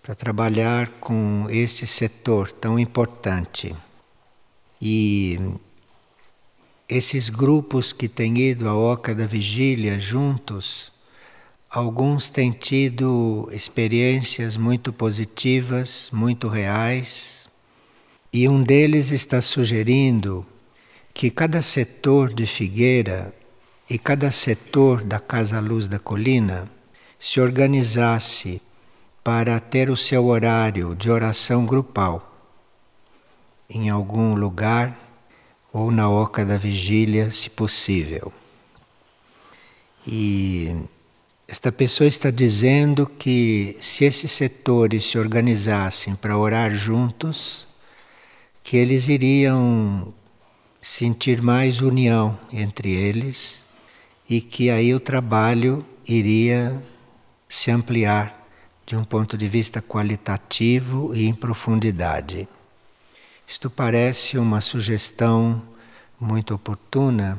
para 0.00 0.14
trabalhar 0.14 0.88
com 1.00 1.46
esse 1.50 1.88
setor 1.88 2.52
tão 2.52 2.78
importante. 2.78 3.74
E 4.80 5.40
esses 6.88 7.28
grupos 7.28 7.92
que 7.92 8.06
têm 8.06 8.38
ido 8.38 8.68
à 8.68 8.74
Oca 8.76 9.12
da 9.12 9.26
Vigília 9.26 9.98
juntos, 9.98 10.92
alguns 11.68 12.28
têm 12.28 12.52
tido 12.52 13.48
experiências 13.50 14.56
muito 14.56 14.92
positivas, 14.92 16.10
muito 16.12 16.46
reais, 16.46 17.48
e 18.32 18.48
um 18.48 18.62
deles 18.62 19.10
está 19.10 19.42
sugerindo 19.42 20.46
que 21.18 21.32
cada 21.32 21.60
setor 21.60 22.32
de 22.32 22.46
Figueira 22.46 23.34
e 23.90 23.98
cada 23.98 24.30
setor 24.30 25.02
da 25.02 25.18
Casa 25.18 25.58
Luz 25.58 25.88
da 25.88 25.98
Colina 25.98 26.70
se 27.18 27.40
organizasse 27.40 28.62
para 29.24 29.58
ter 29.58 29.90
o 29.90 29.96
seu 29.96 30.26
horário 30.26 30.94
de 30.94 31.10
oração 31.10 31.66
grupal 31.66 32.24
em 33.68 33.90
algum 33.90 34.36
lugar 34.36 34.96
ou 35.72 35.90
na 35.90 36.08
oca 36.08 36.44
da 36.44 36.56
vigília, 36.56 37.32
se 37.32 37.50
possível. 37.50 38.32
E 40.06 40.72
esta 41.48 41.72
pessoa 41.72 42.06
está 42.06 42.30
dizendo 42.30 43.08
que 43.18 43.76
se 43.80 44.04
esses 44.04 44.30
setores 44.30 45.04
se 45.04 45.18
organizassem 45.18 46.14
para 46.14 46.38
orar 46.38 46.70
juntos, 46.70 47.66
que 48.62 48.76
eles 48.76 49.08
iriam 49.08 50.14
sentir 50.80 51.42
mais 51.42 51.80
união 51.80 52.38
entre 52.52 52.92
eles 52.92 53.64
e 54.28 54.40
que 54.40 54.70
aí 54.70 54.94
o 54.94 55.00
trabalho 55.00 55.84
iria 56.06 56.82
se 57.48 57.70
ampliar 57.70 58.46
de 58.86 58.96
um 58.96 59.04
ponto 59.04 59.36
de 59.36 59.48
vista 59.48 59.82
qualitativo 59.82 61.14
e 61.14 61.26
em 61.26 61.34
profundidade. 61.34 62.48
Isto 63.46 63.68
parece 63.70 64.38
uma 64.38 64.60
sugestão 64.60 65.62
muito 66.20 66.54
oportuna, 66.54 67.38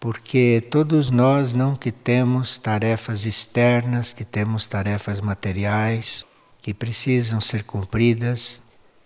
porque 0.00 0.66
todos 0.70 1.10
nós 1.10 1.52
não 1.52 1.74
que 1.74 1.90
temos 1.90 2.58
tarefas 2.58 3.24
externas, 3.24 4.12
que 4.12 4.24
temos 4.24 4.66
tarefas 4.66 5.20
materiais 5.20 6.24
que 6.60 6.72
precisam 6.72 7.40
ser 7.40 7.64
cumpridas, 7.64 8.62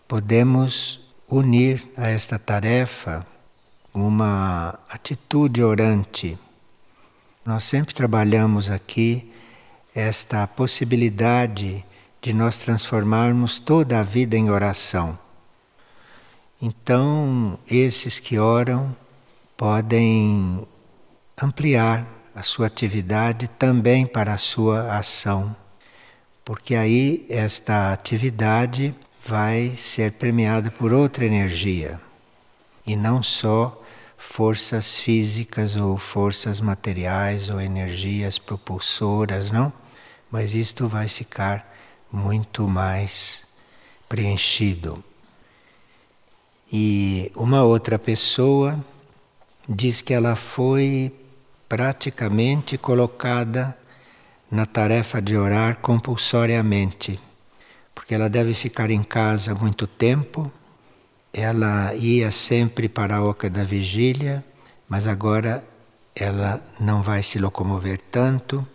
podemos 0.07 1.01
unir 1.29 1.91
a 1.97 2.09
esta 2.09 2.39
tarefa 2.39 3.27
uma 3.93 4.79
atitude 4.89 5.63
orante. 5.63 6.39
Nós 7.45 7.65
sempre 7.65 7.95
trabalhamos 7.95 8.71
aqui 8.71 9.31
esta 9.95 10.47
possibilidade 10.47 11.85
de 12.21 12.33
nós 12.33 12.59
transformarmos 12.59 13.59
toda 13.59 14.01
a 14.01 14.03
vida 14.03 14.37
em 14.37 14.51
oração. 14.51 15.19
Então, 16.61 17.59
esses 17.71 18.19
que 18.19 18.39
oram 18.39 18.95
podem 19.57 20.67
ampliar 21.41 22.07
a 22.35 22.43
sua 22.43 22.67
atividade 22.67 23.49
também 23.49 24.07
para 24.07 24.35
a 24.35 24.39
sua 24.39 24.97
ação, 24.97 25.55
porque 26.45 26.75
aí 26.75 27.25
esta 27.29 27.93
atividade 27.93 28.95
vai 29.25 29.75
ser 29.77 30.13
premiada 30.13 30.71
por 30.71 30.93
outra 30.93 31.25
energia 31.25 32.01
e 32.89 32.97
não 32.97 33.23
só 33.23 33.83
forças 34.17 34.99
físicas 34.99 35.77
ou 35.77 35.99
forças 35.99 36.59
materiais 36.59 37.51
ou 37.51 37.61
energias 37.61 38.39
propulsoras, 38.39 39.51
não? 39.51 39.71
Mas 40.31 40.55
isto 40.55 40.89
vai 40.89 41.07
ficar 41.07 41.77
muito 42.11 42.67
mais 42.67 43.45
preenchido. 44.09 45.05
E 46.73 47.31
uma 47.37 47.63
outra 47.63 47.99
pessoa 47.99 48.83
diz 49.69 50.01
que 50.01 50.15
ela 50.15 50.35
foi 50.35 51.13
praticamente 51.69 52.79
colocada 52.79 53.77
na 54.51 54.65
tarefa 54.65 55.21
de 55.21 55.37
orar 55.37 55.77
compulsoriamente, 55.77 57.21
porque 57.95 58.15
ela 58.15 58.31
deve 58.31 58.55
ficar 58.55 58.91
em 58.91 59.03
casa 59.03 59.55
muito 59.55 59.87
tempo 59.87 60.51
ela 61.33 61.95
ia 61.95 62.31
sempre 62.31 62.89
para 62.89 63.17
a 63.17 63.25
Oca 63.25 63.49
da 63.49 63.65
Vigília, 63.65 64.45
mas 64.89 65.07
agora 65.07 65.65
ela 66.15 66.63
não 66.81 67.03
vai 67.03 67.23
se 67.23 67.39
locomover 67.39 68.01
tanto 68.11 68.67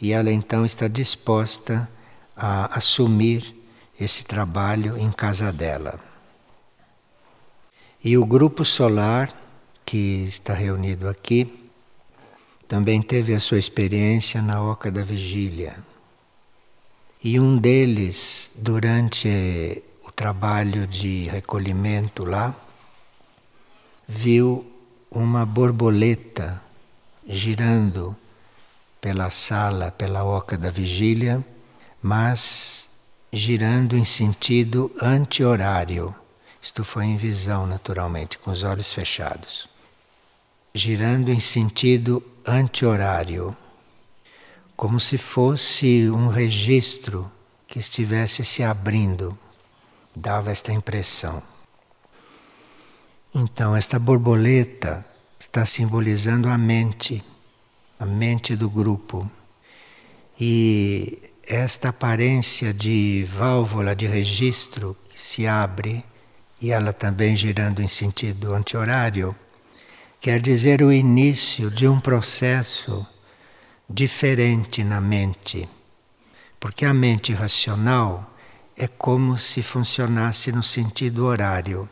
e 0.00 0.12
ela 0.12 0.30
então 0.30 0.64
está 0.64 0.88
disposta 0.88 1.88
a 2.36 2.76
assumir 2.76 3.54
esse 3.98 4.24
trabalho 4.24 4.96
em 4.98 5.10
casa 5.10 5.52
dela. 5.52 5.98
E 8.02 8.16
o 8.16 8.24
grupo 8.24 8.64
solar 8.64 9.34
que 9.84 10.24
está 10.26 10.54
reunido 10.54 11.08
aqui 11.08 11.64
também 12.68 13.00
teve 13.00 13.34
a 13.34 13.40
sua 13.40 13.58
experiência 13.58 14.42
na 14.42 14.62
Oca 14.62 14.90
da 14.90 15.02
Vigília. 15.02 15.76
E 17.22 17.40
um 17.40 17.56
deles, 17.56 18.50
durante 18.54 19.82
trabalho 20.16 20.86
de 20.86 21.24
recolhimento 21.24 22.24
lá, 22.24 22.56
viu 24.08 24.66
uma 25.10 25.44
borboleta 25.44 26.60
girando 27.28 28.16
pela 28.98 29.28
sala, 29.28 29.90
pela 29.90 30.24
oca 30.24 30.56
da 30.56 30.70
vigília, 30.70 31.44
mas 32.00 32.88
girando 33.30 33.94
em 33.94 34.06
sentido 34.06 34.90
anti-horário. 35.02 36.14
Isto 36.62 36.82
foi 36.82 37.04
em 37.04 37.18
visão, 37.18 37.66
naturalmente, 37.66 38.38
com 38.38 38.50
os 38.50 38.62
olhos 38.62 38.92
fechados. 38.92 39.68
Girando 40.74 41.30
em 41.30 41.40
sentido 41.40 42.22
anti-horário, 42.44 43.54
como 44.74 44.98
se 44.98 45.18
fosse 45.18 46.08
um 46.10 46.28
registro 46.28 47.30
que 47.68 47.78
estivesse 47.78 48.42
se 48.42 48.62
abrindo 48.62 49.38
dava 50.16 50.50
esta 50.50 50.72
impressão. 50.72 51.42
Então, 53.34 53.76
esta 53.76 53.98
borboleta 53.98 55.04
está 55.38 55.66
simbolizando 55.66 56.48
a 56.48 56.56
mente, 56.56 57.22
a 58.00 58.06
mente 58.06 58.56
do 58.56 58.70
grupo. 58.70 59.30
E 60.40 61.18
esta 61.46 61.90
aparência 61.90 62.72
de 62.72 63.28
válvula 63.30 63.94
de 63.94 64.06
registro 64.06 64.96
que 65.10 65.20
se 65.20 65.46
abre, 65.46 66.02
e 66.62 66.70
ela 66.70 66.94
também 66.94 67.36
girando 67.36 67.82
em 67.82 67.88
sentido 67.88 68.54
anti-horário, 68.54 69.36
quer 70.18 70.40
dizer 70.40 70.80
o 70.80 70.90
início 70.90 71.70
de 71.70 71.86
um 71.86 72.00
processo 72.00 73.06
diferente 73.88 74.82
na 74.82 74.98
mente. 74.98 75.68
Porque 76.58 76.86
a 76.86 76.94
mente 76.94 77.34
racional 77.34 78.35
é 78.76 78.86
como 78.86 79.38
se 79.38 79.62
funcionasse 79.62 80.52
no 80.52 80.62
sentido 80.62 81.24
horário. 81.24 81.88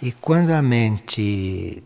E 0.00 0.12
quando 0.12 0.50
a 0.50 0.62
mente 0.62 1.82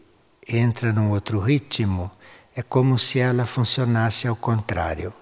entra 0.48 0.92
num 0.92 1.10
outro 1.10 1.40
ritmo, 1.40 2.10
é 2.54 2.62
como 2.62 2.98
se 2.98 3.18
ela 3.18 3.44
funcionasse 3.44 4.28
ao 4.28 4.36
contrário. 4.36 5.12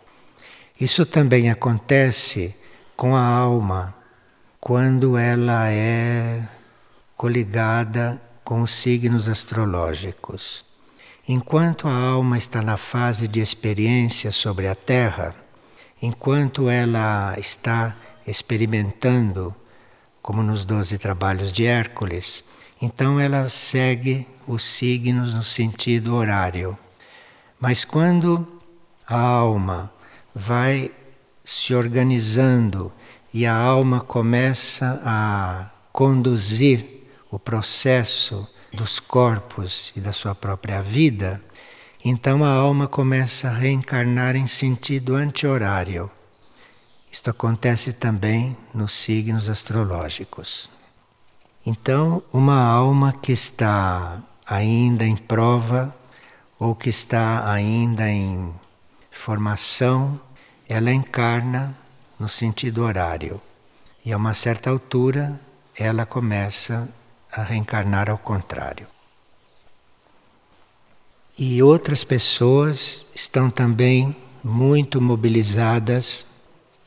Isso 0.79 1.07
também 1.07 1.51
acontece 1.51 2.55
com 2.97 3.17
a 3.17 3.25
alma 3.25 3.95
quando 4.61 5.17
ela 5.17 5.71
é 5.71 6.47
coligada 7.17 8.21
com 8.45 8.61
os 8.61 8.73
signos 8.73 9.29
astrológicos. 9.29 10.65
Enquanto 11.27 11.89
a 11.89 11.93
alma 11.95 12.39
está 12.39 12.63
na 12.63 12.77
fase 12.77 13.29
de 13.29 13.41
experiência 13.41 14.33
sobre 14.33 14.67
a 14.67 14.75
Terra, 14.75 15.35
enquanto 16.01 16.71
ela 16.71 17.35
está 17.39 17.95
experimentando, 18.29 19.55
como 20.21 20.43
nos 20.43 20.65
doze 20.65 20.99
trabalhos 20.99 21.51
de 21.51 21.65
Hércules, 21.65 22.45
então 22.81 23.19
ela 23.19 23.49
segue 23.49 24.27
os 24.47 24.63
signos 24.63 25.35
no 25.35 25.43
sentido 25.43 26.15
horário. 26.15 26.79
Mas 27.59 27.85
quando 27.85 28.47
a 29.07 29.19
alma 29.19 29.93
vai 30.35 30.93
se 31.45 31.75
organizando 31.75 32.93
e 33.33 33.47
a 33.47 33.55
alma 33.55 34.01
começa 34.01 35.01
a 35.05 35.71
conduzir 35.93 37.09
o 37.31 37.39
processo 37.39 38.47
dos 38.73 39.01
corpos 39.01 39.93
e 39.97 40.01
da 40.01 40.13
sua 40.13 40.35
própria 40.35 40.81
vida, 40.81 41.43
então 42.05 42.45
a 42.45 42.51
alma 42.51 42.87
começa 42.87 43.49
a 43.49 43.53
reencarnar 43.53 44.37
em 44.37 44.47
sentido 44.47 45.17
anti-horário. 45.17 46.11
Isto 47.11 47.31
acontece 47.31 47.93
também 47.93 48.57
nos 48.75 48.93
signos 48.93 49.49
astrológicos. 49.49 50.71
Então, 51.65 52.23
uma 52.33 52.63
alma 52.63 53.13
que 53.13 53.33
está 53.33 54.23
ainda 54.47 55.05
em 55.05 55.17
prova 55.17 55.95
ou 56.59 56.75
que 56.75 56.89
está 56.89 57.51
ainda 57.51 58.09
em 58.09 58.53
formação, 59.11 60.21
ela 60.69 60.93
encarna 60.93 61.77
no 62.19 62.29
sentido 62.29 62.83
horário. 62.83 63.41
E 64.05 64.13
a 64.13 64.17
uma 64.17 64.35
certa 64.35 64.71
altura, 64.71 65.39
ela 65.77 66.07
começa 66.07 66.89
a 67.31 67.43
reencarnar 67.43 68.09
ao 68.09 68.19
contrário. 68.19 68.87
E 71.39 71.63
outras 71.63 72.03
pessoas 72.03 73.07
estão 73.15 73.51
também 73.51 74.17
muito 74.43 75.01
mobilizadas 75.01 76.27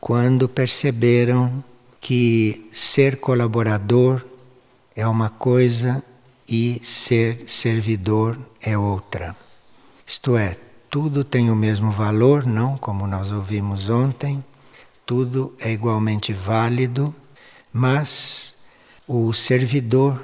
quando 0.01 0.49
perceberam 0.49 1.63
que 1.99 2.67
ser 2.71 3.17
colaborador 3.17 4.25
é 4.95 5.07
uma 5.07 5.29
coisa 5.29 6.03
e 6.49 6.81
ser 6.83 7.43
servidor 7.45 8.35
é 8.59 8.75
outra. 8.75 9.35
Isto 10.05 10.35
é, 10.35 10.57
tudo 10.89 11.23
tem 11.23 11.51
o 11.51 11.55
mesmo 11.55 11.91
valor, 11.91 12.47
não 12.47 12.79
como 12.79 13.05
nós 13.05 13.31
ouvimos 13.31 13.91
ontem, 13.91 14.43
tudo 15.05 15.53
é 15.59 15.71
igualmente 15.71 16.33
válido, 16.33 17.13
mas 17.71 18.55
o 19.07 19.31
servidor 19.33 20.19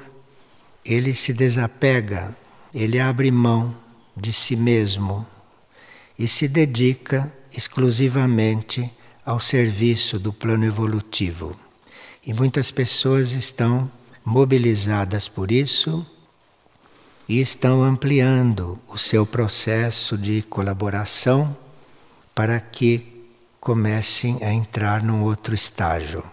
ele 0.84 1.14
se 1.14 1.32
desapega, 1.32 2.36
ele 2.74 2.98
abre 2.98 3.30
mão 3.30 3.76
de 4.16 4.32
si 4.32 4.56
mesmo 4.56 5.24
e 6.18 6.26
se 6.26 6.48
dedica 6.48 7.32
exclusivamente 7.56 8.97
ao 9.28 9.38
serviço 9.38 10.18
do 10.18 10.32
plano 10.32 10.64
evolutivo. 10.64 11.54
E 12.24 12.32
muitas 12.32 12.70
pessoas 12.70 13.32
estão 13.32 13.90
mobilizadas 14.24 15.28
por 15.28 15.52
isso 15.52 16.06
e 17.28 17.38
estão 17.38 17.82
ampliando 17.82 18.78
o 18.88 18.96
seu 18.96 19.26
processo 19.26 20.16
de 20.16 20.40
colaboração 20.40 21.54
para 22.34 22.58
que 22.58 23.26
comecem 23.60 24.38
a 24.42 24.50
entrar 24.50 25.02
num 25.02 25.22
outro 25.22 25.54
estágio. 25.54 26.24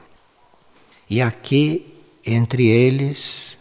E 1.10 1.22
aqui, 1.22 1.94
entre 2.26 2.66
eles, 2.66 3.58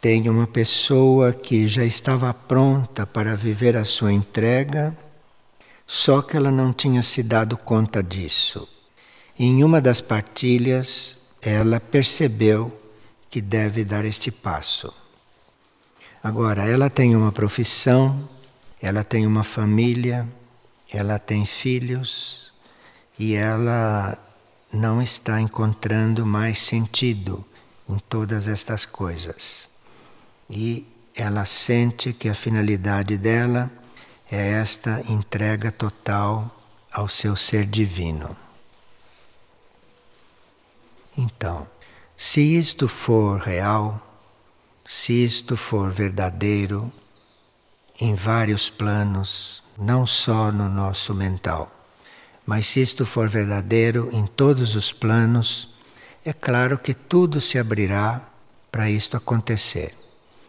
tem 0.00 0.28
uma 0.28 0.46
pessoa 0.46 1.32
que 1.32 1.66
já 1.66 1.84
estava 1.84 2.32
pronta 2.32 3.04
para 3.04 3.34
viver 3.34 3.76
a 3.76 3.84
sua 3.84 4.12
entrega, 4.12 4.96
só 5.86 6.22
que 6.22 6.36
ela 6.36 6.50
não 6.50 6.72
tinha 6.72 7.02
se 7.02 7.22
dado 7.22 7.56
conta 7.56 8.02
disso. 8.02 8.68
Em 9.38 9.64
uma 9.64 9.80
das 9.80 10.00
partilhas, 10.00 11.18
ela 11.40 11.80
percebeu 11.80 12.72
que 13.28 13.40
deve 13.40 13.84
dar 13.84 14.04
este 14.04 14.30
passo. 14.30 14.92
Agora, 16.22 16.68
ela 16.68 16.88
tem 16.88 17.16
uma 17.16 17.32
profissão, 17.32 18.28
ela 18.80 19.02
tem 19.02 19.26
uma 19.26 19.42
família, 19.42 20.28
ela 20.90 21.18
tem 21.18 21.44
filhos 21.46 22.52
e 23.18 23.34
ela 23.34 24.18
não 24.72 25.02
está 25.02 25.40
encontrando 25.40 26.24
mais 26.24 26.62
sentido 26.62 27.44
em 27.88 27.98
todas 27.98 28.46
estas 28.48 28.86
coisas 28.86 29.70
e 30.48 30.86
ela 31.14 31.44
sente 31.44 32.12
que 32.12 32.28
a 32.28 32.34
finalidade 32.34 33.16
dela 33.16 33.70
é 34.34 34.52
esta 34.52 35.02
entrega 35.10 35.70
total 35.70 36.50
ao 36.90 37.06
seu 37.06 37.36
ser 37.36 37.66
divino. 37.66 38.34
Então, 41.14 41.68
se 42.16 42.40
isto 42.40 42.88
for 42.88 43.38
real, 43.38 44.00
se 44.86 45.12
isto 45.22 45.54
for 45.54 45.90
verdadeiro, 45.90 46.90
em 48.00 48.14
vários 48.14 48.70
planos, 48.70 49.62
não 49.76 50.06
só 50.06 50.50
no 50.50 50.66
nosso 50.66 51.14
mental, 51.14 51.70
mas 52.46 52.66
se 52.66 52.80
isto 52.80 53.04
for 53.04 53.28
verdadeiro 53.28 54.08
em 54.14 54.26
todos 54.26 54.74
os 54.74 54.94
planos, 54.94 55.68
é 56.24 56.32
claro 56.32 56.78
que 56.78 56.94
tudo 56.94 57.38
se 57.38 57.58
abrirá 57.58 58.22
para 58.70 58.88
isto 58.88 59.14
acontecer. 59.14 59.94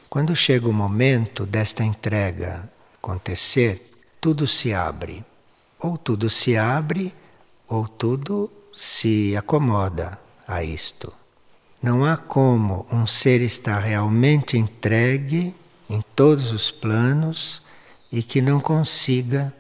Quando 0.10 0.34
chega 0.34 0.70
o 0.70 0.74
momento 0.74 1.46
desta 1.46 1.84
entrega 1.84 2.72
acontecer, 3.04 3.92
tudo 4.22 4.48
se 4.48 4.74
abre. 4.74 5.26
Ou 5.78 5.98
tudo 5.98 6.30
se 6.30 6.56
abre, 6.56 7.14
ou 7.68 7.86
tudo 7.86 8.50
se 8.74 9.36
acomoda 9.36 10.18
a 10.48 10.64
isto. 10.64 11.12
Não 11.82 12.06
há 12.06 12.16
como 12.16 12.88
um 12.90 13.06
ser 13.06 13.42
estar 13.42 13.80
realmente 13.80 14.58
entregue 14.58 15.54
em 15.90 16.02
todos 16.16 16.54
os 16.54 16.72
planos 16.72 17.62
e 18.10 18.24
que 18.24 18.42
não 18.42 18.62
consiga 18.62 19.54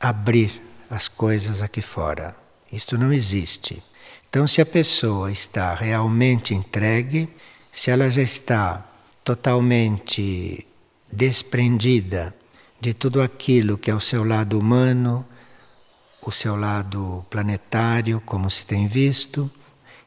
abrir 0.00 0.60
as 0.90 1.06
coisas 1.06 1.62
aqui 1.62 1.80
fora. 1.80 2.34
Isto 2.72 2.98
não 2.98 3.12
existe. 3.12 3.80
Então, 4.28 4.48
se 4.48 4.60
a 4.60 4.66
pessoa 4.66 5.30
está 5.30 5.72
realmente 5.74 6.52
entregue, 6.52 7.28
se 7.72 7.92
ela 7.92 8.10
já 8.10 8.22
está 8.22 8.84
totalmente 9.22 10.66
desprendida 11.12 12.34
de 12.80 12.94
tudo 12.94 13.20
aquilo 13.20 13.76
que 13.76 13.90
é 13.90 13.94
o 13.94 14.00
seu 14.00 14.24
lado 14.24 14.58
humano, 14.58 15.24
o 16.22 16.30
seu 16.30 16.56
lado 16.56 17.24
planetário, 17.30 18.20
como 18.24 18.50
se 18.50 18.66
tem 18.66 18.86
visto, 18.86 19.50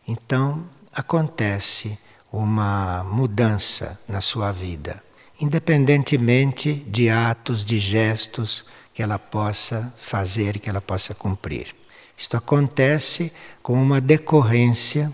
então 0.07 0.63
acontece 0.93 1.97
uma 2.31 3.03
mudança 3.03 3.99
na 4.07 4.21
sua 4.21 4.51
vida, 4.51 5.03
independentemente 5.39 6.73
de 6.73 7.09
atos, 7.09 7.65
de 7.65 7.79
gestos 7.79 8.63
que 8.93 9.01
ela 9.01 9.17
possa 9.17 9.93
fazer, 9.99 10.59
que 10.59 10.69
ela 10.69 10.81
possa 10.81 11.13
cumprir. 11.13 11.75
Isto 12.17 12.37
acontece 12.37 13.33
como 13.63 13.81
uma 13.81 13.99
decorrência 13.99 15.11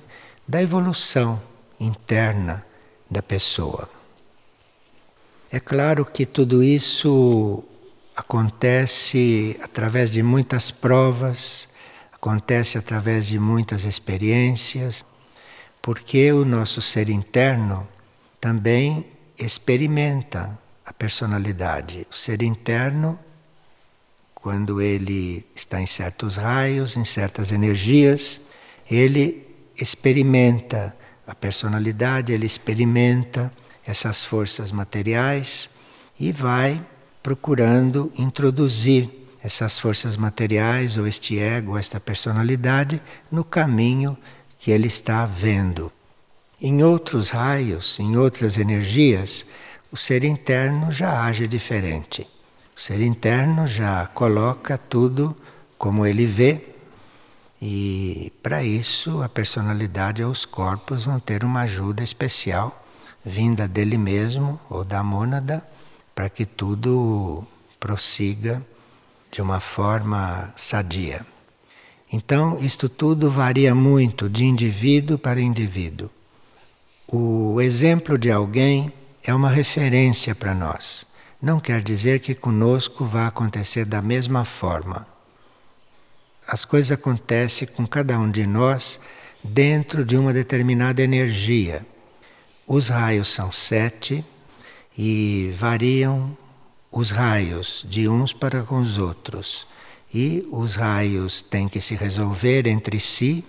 da 0.47 0.61
evolução 0.61 1.41
interna 1.79 2.65
da 3.09 3.23
pessoa. 3.23 3.96
É 5.49 5.62
claro 5.62 6.03
que 6.03 6.25
tudo 6.25 6.62
isso 6.62 7.63
acontece 8.15 9.57
através 9.63 10.12
de 10.12 10.21
muitas 10.21 10.71
provas, 10.71 11.69
acontece 12.12 12.77
através 12.77 13.27
de 13.27 13.39
muitas 13.39 13.86
experiências, 13.86 15.05
porque 15.81 16.33
o 16.33 16.43
nosso 16.43 16.81
ser 16.81 17.10
interno 17.10 17.88
também 18.41 19.05
experimenta 19.39 20.57
a 20.86 20.91
personalidade. 20.91 22.05
O 22.12 22.15
ser 22.15 22.41
interno, 22.41 23.17
quando 24.36 24.81
ele 24.81 25.45
está 25.55 25.81
em 25.81 25.88
certos 25.88 26.36
raios, 26.36 26.97
em 26.97 27.05
certas 27.05 27.53
energias, 27.53 28.41
ele 28.91 29.47
experimenta 29.79 30.93
a 31.25 31.33
personalidade, 31.33 32.33
ele 32.33 32.45
experimenta 32.45 33.51
essas 33.88 34.26
forças 34.26 34.71
materiais 34.71 35.69
e 36.19 36.32
vai 36.34 36.80
procurando 37.23 38.12
introduzir 38.17 39.10
essas 39.41 39.80
forças 39.80 40.17
materiais 40.17 40.97
ou 40.97 41.08
este 41.08 41.39
ego, 41.39 41.78
esta 41.78 42.00
personalidade 42.00 43.02
no 43.32 43.45
caminho 43.45 44.17
que 44.60 44.71
ele 44.71 44.88
está 44.88 45.26
vendo. 45.26 45.91
Em 46.62 46.84
outros 46.84 47.30
raios, 47.30 47.97
em 48.00 48.17
outras 48.17 48.58
energias, 48.58 49.45
o 49.91 49.95
ser 49.95 50.23
interno 50.23 50.91
já 50.91 51.23
age 51.23 51.47
diferente. 51.47 52.28
O 52.76 52.82
ser 52.82 53.00
interno 53.02 53.67
já 53.67 54.06
coloca 54.08 54.78
tudo 54.78 55.36
como 55.78 56.06
ele 56.06 56.26
vê 56.26 56.62
E 57.62 58.32
para 58.43 58.63
isso 58.63 59.23
a 59.23 59.30
personalidade 59.30 60.23
ou 60.23 60.32
os 60.32 60.45
corpos 60.45 61.06
vão 61.06 61.19
ter 61.19 61.43
uma 61.43 61.62
ajuda 61.62 62.04
especial 62.04 62.87
vinda 63.27 63.67
dele 63.67 63.97
mesmo 63.97 64.59
ou 64.69 64.83
da 64.83 65.03
mônada 65.03 65.63
para 66.15 66.29
que 66.29 66.45
tudo 66.45 67.45
prossiga 67.79 68.65
de 69.31 69.41
uma 69.41 69.59
forma 69.59 70.51
sadia. 70.55 71.25
Então, 72.11 72.57
isto 72.61 72.87
tudo 72.87 73.29
varia 73.29 73.75
muito 73.75 74.29
de 74.29 74.45
indivíduo 74.45 75.17
para 75.17 75.41
indivíduo. 75.41 76.09
O 77.07 77.61
exemplo 77.61 78.17
de 78.17 78.31
alguém 78.31 78.91
é 79.23 79.33
uma 79.33 79.49
referência 79.49 80.33
para 80.33 80.55
nós. 80.55 81.05
Não 81.41 81.59
quer 81.59 81.83
dizer 81.83 82.19
que 82.19 82.33
conosco 82.33 83.05
vá 83.05 83.27
acontecer 83.27 83.85
da 83.85 84.01
mesma 84.01 84.45
forma. 84.45 85.05
As 86.47 86.63
coisas 86.63 86.93
acontecem 86.93 87.67
com 87.67 87.85
cada 87.85 88.17
um 88.17 88.31
de 88.31 88.47
nós 88.47 88.99
dentro 89.43 90.05
de 90.05 90.15
uma 90.15 90.31
determinada 90.31 91.01
energia. 91.01 91.85
Os 92.67 92.89
raios 92.89 93.30
são 93.30 93.49
sete 93.49 94.25
e 94.97 95.53
variam 95.58 96.38
os 96.91 97.12
raios 97.12 97.86
de 97.88 98.10
uns 98.10 98.34
para 98.34 98.62
com 98.62 98.82
os 98.82 98.97
outros. 98.97 99.65
E 100.13 100.45
os 100.51 100.75
raios 100.75 101.41
têm 101.41 101.69
que 101.69 101.80
se 101.80 101.95
resolver 101.95 102.67
entre 102.67 102.99
si, 102.99 103.45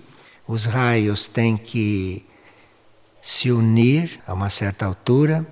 os 0.47 0.67
raios 0.67 1.27
têm 1.27 1.57
que 1.57 2.25
se 3.21 3.51
unir 3.51 4.21
a 4.25 4.35
uma 4.35 4.51
certa 4.51 4.87
altura, 4.87 5.45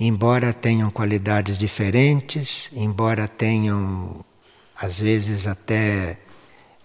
embora 0.00 0.52
tenham 0.52 0.90
qualidades 0.90 1.56
diferentes, 1.56 2.70
embora 2.72 3.28
tenham 3.28 4.24
às 4.76 4.98
vezes 4.98 5.46
até 5.46 6.18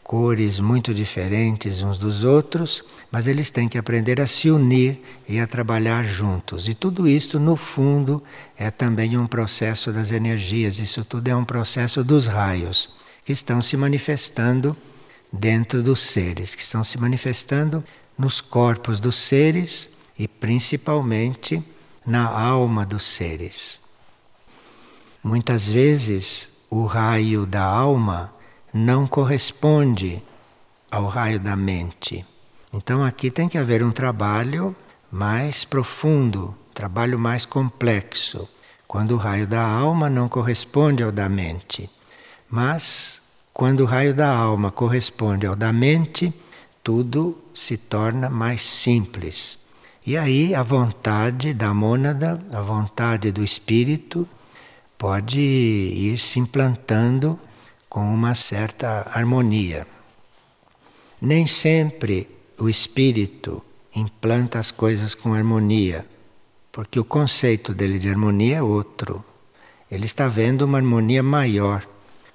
cores 0.07 0.57
muito 0.57 0.93
diferentes 0.93 1.83
uns 1.83 1.97
dos 1.97 2.23
outros, 2.23 2.81
mas 3.11 3.27
eles 3.27 3.49
têm 3.49 3.67
que 3.67 3.77
aprender 3.77 4.21
a 4.21 4.25
se 4.25 4.49
unir 4.49 5.03
e 5.27 5.37
a 5.37 5.45
trabalhar 5.45 6.05
juntos. 6.05 6.69
E 6.69 6.73
tudo 6.73 7.09
isto, 7.09 7.37
no 7.37 7.57
fundo, 7.57 8.23
é 8.57 8.71
também 8.71 9.17
um 9.17 9.27
processo 9.27 9.91
das 9.91 10.13
energias, 10.13 10.79
isso 10.79 11.03
tudo 11.03 11.27
é 11.27 11.35
um 11.35 11.43
processo 11.43 12.05
dos 12.05 12.25
raios 12.25 12.89
que 13.25 13.33
estão 13.33 13.61
se 13.61 13.75
manifestando 13.75 14.77
dentro 15.31 15.83
dos 15.83 15.99
seres, 15.99 16.55
que 16.55 16.61
estão 16.61 16.85
se 16.85 16.97
manifestando 16.97 17.83
nos 18.17 18.39
corpos 18.39 19.01
dos 19.01 19.17
seres 19.17 19.89
e 20.17 20.25
principalmente 20.25 21.61
na 22.05 22.25
alma 22.25 22.85
dos 22.85 23.03
seres. 23.03 23.81
Muitas 25.21 25.67
vezes 25.67 26.49
o 26.69 26.85
raio 26.85 27.45
da 27.45 27.63
alma 27.63 28.36
não 28.77 29.07
corresponde 29.07 30.21
ao 30.91 31.07
raio 31.07 31.39
da 31.39 31.55
mente. 31.55 32.23
Então 32.71 33.03
aqui 33.03 33.31
tem 33.31 33.49
que 33.49 33.57
haver 33.57 33.81
um 33.83 33.91
trabalho 33.91 34.75
mais 35.11 35.65
profundo, 35.65 36.55
trabalho 36.73 37.17
mais 37.17 37.45
complexo, 37.45 38.47
quando 38.87 39.11
o 39.15 39.17
raio 39.17 39.47
da 39.47 39.65
alma 39.65 40.09
não 40.09 40.29
corresponde 40.29 41.01
ao 41.01 41.11
da 41.11 41.27
mente. 41.27 41.89
Mas 42.49 43.21
quando 43.51 43.81
o 43.81 43.85
raio 43.85 44.13
da 44.13 44.29
alma 44.29 44.69
corresponde 44.69 45.47
ao 45.47 45.55
da 45.55 45.73
mente, 45.73 46.31
tudo 46.83 47.35
se 47.55 47.77
torna 47.77 48.29
mais 48.29 48.61
simples. 48.61 49.59
E 50.05 50.15
aí 50.15 50.53
a 50.53 50.61
vontade 50.61 51.53
da 51.53 51.73
mônada, 51.73 52.39
a 52.53 52.61
vontade 52.61 53.31
do 53.31 53.43
espírito, 53.43 54.27
pode 54.97 55.39
ir 55.39 56.17
se 56.17 56.39
implantando 56.39 57.39
com 57.89 58.01
uma 58.01 58.35
certa 58.35 59.09
harmonia. 59.13 59.87
Nem 61.21 61.47
sempre 61.47 62.29
o 62.57 62.69
espírito 62.69 63.63
implanta 63.95 64.59
as 64.59 64.71
coisas 64.71 65.15
com 65.15 65.33
harmonia, 65.33 66.05
porque 66.71 66.99
o 66.99 67.05
conceito 67.05 67.73
dele 67.73 67.97
de 67.97 68.09
harmonia 68.09 68.57
é 68.57 68.61
outro. 68.61 69.23
Ele 69.89 70.05
está 70.05 70.27
vendo 70.27 70.63
uma 70.63 70.77
harmonia 70.77 71.23
maior, 71.23 71.87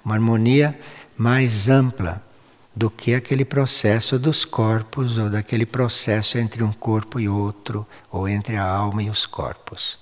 uma 0.03 0.15
harmonia 0.15 0.77
mais 1.17 1.69
ampla 1.69 2.21
do 2.75 2.89
que 2.89 3.13
aquele 3.13 3.45
processo 3.45 4.17
dos 4.17 4.43
corpos 4.43 5.17
ou 5.17 5.29
daquele 5.29 5.65
processo 5.65 6.37
entre 6.37 6.63
um 6.63 6.73
corpo 6.73 7.19
e 7.19 7.29
outro, 7.29 7.87
ou 8.09 8.27
entre 8.27 8.55
a 8.55 8.65
alma 8.65 9.03
e 9.03 9.09
os 9.09 9.25
corpos. 9.25 9.99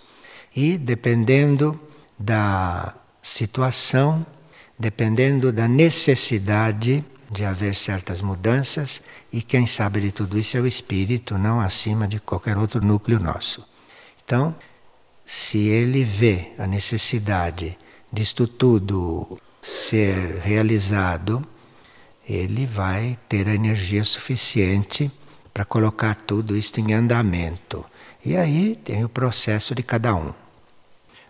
E 0.56 0.78
dependendo 0.78 1.80
da 2.18 2.94
situação, 3.22 4.26
dependendo 4.82 5.52
da 5.52 5.68
necessidade 5.68 7.06
de 7.30 7.46
haver 7.46 7.76
certas 7.76 8.20
mudanças, 8.20 9.02
e 9.32 9.42
quem 9.42 9.68
sabe 9.68 10.02
de 10.02 10.12
tudo 10.12 10.40
isso 10.40 10.58
é 10.58 10.60
o 10.60 10.66
espírito, 10.66 11.38
não 11.38 11.62
acima 11.62 12.08
de 12.08 12.20
qualquer 12.20 12.58
outro 12.58 12.84
núcleo 12.84 13.20
nosso. 13.20 13.64
Então, 14.26 14.56
se 15.24 15.60
ele 15.60 16.04
vê 16.04 16.52
a 16.58 16.66
necessidade 16.66 17.78
disto 18.12 18.48
tudo 18.48 19.40
ser 19.62 20.40
realizado, 20.40 21.46
ele 22.28 22.66
vai 22.66 23.18
ter 23.30 23.48
a 23.48 23.54
energia 23.54 24.04
suficiente 24.04 25.12
para 25.54 25.64
colocar 25.64 26.16
tudo 26.16 26.58
isto 26.58 26.80
em 26.80 26.92
andamento. 26.94 27.86
E 28.26 28.36
aí 28.36 28.76
tem 28.84 29.06
o 29.06 29.10
processo 29.10 29.76
de 29.76 29.84
cada 29.84 30.16
um. 30.16 30.34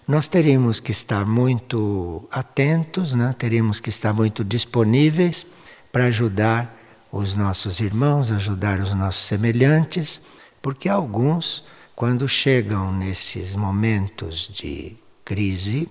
Nós 0.07 0.27
teríamos 0.27 0.79
que 0.79 0.91
estar 0.91 1.25
muito 1.25 2.27
atentos, 2.31 3.13
né? 3.13 3.35
teríamos 3.37 3.79
que 3.79 3.89
estar 3.89 4.13
muito 4.13 4.43
disponíveis 4.43 5.45
para 5.91 6.05
ajudar 6.05 6.77
os 7.11 7.35
nossos 7.35 7.79
irmãos, 7.79 8.31
ajudar 8.31 8.79
os 8.79 8.93
nossos 8.93 9.25
semelhantes, 9.25 10.21
porque 10.61 10.89
alguns, 10.89 11.63
quando 11.95 12.27
chegam 12.27 12.91
nesses 12.91 13.55
momentos 13.55 14.49
de 14.51 14.95
crise, 15.23 15.87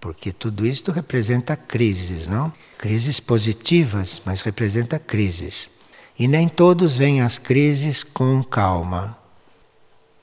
porque 0.00 0.32
tudo 0.32 0.66
isto 0.66 0.90
representa 0.90 1.56
crises, 1.56 2.26
não? 2.26 2.52
Crises 2.76 3.20
positivas, 3.20 4.20
mas 4.24 4.40
representa 4.40 4.98
crises. 4.98 5.70
E 6.18 6.26
nem 6.26 6.48
todos 6.48 6.96
veem 6.96 7.20
as 7.20 7.38
crises 7.38 8.02
com 8.02 8.42
calma. 8.42 9.16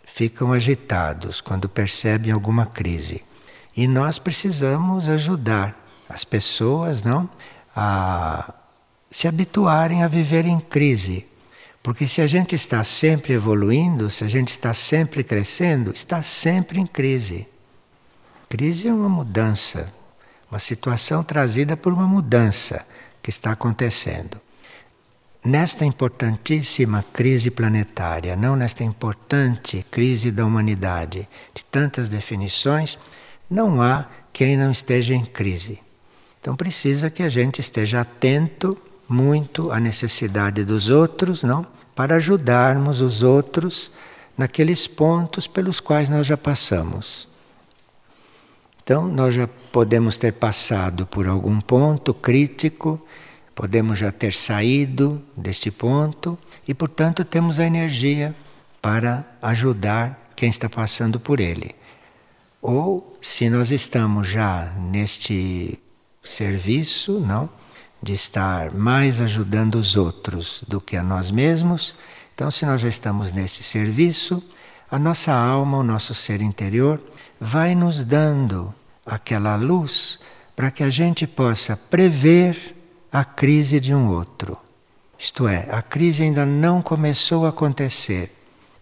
Ficam 0.03 0.51
agitados 0.51 1.39
quando 1.39 1.69
percebem 1.69 2.31
alguma 2.31 2.65
crise. 2.65 3.23
E 3.79 3.87
nós 3.87 4.19
precisamos 4.19 5.07
ajudar 5.07 5.73
as 6.09 6.25
pessoas, 6.25 7.01
não, 7.01 7.29
a 7.73 8.53
se 9.09 9.25
habituarem 9.25 10.03
a 10.03 10.07
viver 10.09 10.45
em 10.45 10.59
crise. 10.59 11.25
Porque 11.81 12.05
se 12.05 12.19
a 12.19 12.27
gente 12.27 12.53
está 12.53 12.83
sempre 12.83 13.31
evoluindo, 13.31 14.09
se 14.09 14.25
a 14.25 14.27
gente 14.27 14.49
está 14.49 14.73
sempre 14.73 15.23
crescendo, 15.23 15.93
está 15.93 16.21
sempre 16.21 16.77
em 16.77 16.85
crise. 16.85 17.47
Crise 18.49 18.89
é 18.89 18.93
uma 18.93 19.07
mudança, 19.07 19.93
uma 20.51 20.59
situação 20.59 21.23
trazida 21.23 21.77
por 21.77 21.93
uma 21.93 22.05
mudança 22.05 22.85
que 23.23 23.29
está 23.29 23.53
acontecendo. 23.53 24.41
Nesta 25.41 25.85
importantíssima 25.85 27.05
crise 27.13 27.49
planetária, 27.49 28.35
não 28.35 28.57
nesta 28.57 28.83
importante 28.83 29.85
crise 29.89 30.31
da 30.31 30.45
humanidade, 30.45 31.29
de 31.53 31.63
tantas 31.63 32.09
definições, 32.09 32.99
não 33.49 33.81
há 33.81 34.05
quem 34.31 34.55
não 34.55 34.71
esteja 34.71 35.13
em 35.13 35.25
crise. 35.25 35.79
Então 36.39 36.55
precisa 36.55 37.09
que 37.09 37.23
a 37.23 37.29
gente 37.29 37.59
esteja 37.59 38.01
atento 38.01 38.77
muito 39.07 39.71
à 39.71 39.79
necessidade 39.79 40.63
dos 40.63 40.89
outros, 40.89 41.43
não? 41.43 41.65
Para 41.95 42.15
ajudarmos 42.15 43.01
os 43.01 43.23
outros 43.23 43.91
naqueles 44.37 44.87
pontos 44.87 45.47
pelos 45.47 45.79
quais 45.79 46.07
nós 46.07 46.25
já 46.27 46.37
passamos. 46.37 47.27
Então, 48.81 49.07
nós 49.07 49.35
já 49.35 49.47
podemos 49.71 50.15
ter 50.17 50.31
passado 50.33 51.05
por 51.05 51.27
algum 51.27 51.59
ponto 51.59 52.13
crítico, 52.13 52.99
podemos 53.53 53.99
já 53.99 54.11
ter 54.11 54.33
saído 54.33 55.21
deste 55.35 55.69
ponto 55.69 56.37
e, 56.67 56.73
portanto, 56.73 57.25
temos 57.25 57.59
a 57.59 57.65
energia 57.65 58.33
para 58.81 59.25
ajudar 59.41 60.31
quem 60.35 60.49
está 60.49 60.69
passando 60.69 61.19
por 61.19 61.39
ele. 61.39 61.75
Ou 62.61 63.17
se 63.21 63.49
nós 63.49 63.71
estamos 63.71 64.27
já 64.27 64.65
neste 64.77 65.79
serviço, 66.23 67.19
não, 67.19 67.49
de 68.01 68.13
estar 68.13 68.71
mais 68.71 69.21
ajudando 69.21 69.75
os 69.75 69.95
outros 69.95 70.63
do 70.67 70.79
que 70.79 70.95
a 70.95 71.03
nós 71.03 71.31
mesmos, 71.31 71.95
então 72.33 72.51
se 72.51 72.65
nós 72.65 72.81
já 72.81 72.87
estamos 72.87 73.31
nesse 73.31 73.63
serviço, 73.63 74.43
a 74.91 74.97
nossa 74.97 75.33
alma, 75.33 75.77
o 75.77 75.83
nosso 75.83 76.13
ser 76.13 76.41
interior 76.41 77.01
vai 77.39 77.75
nos 77.75 78.03
dando 78.03 78.73
aquela 79.05 79.55
luz 79.55 80.19
para 80.55 80.71
que 80.71 80.83
a 80.83 80.89
gente 80.89 81.25
possa 81.25 81.77
prever 81.77 82.75
a 83.11 83.23
crise 83.23 83.79
de 83.79 83.93
um 83.93 84.09
outro. 84.09 84.57
Isto 85.17 85.47
é, 85.47 85.67
a 85.71 85.81
crise 85.81 86.23
ainda 86.23 86.45
não 86.45 86.81
começou 86.81 87.45
a 87.45 87.49
acontecer, 87.49 88.33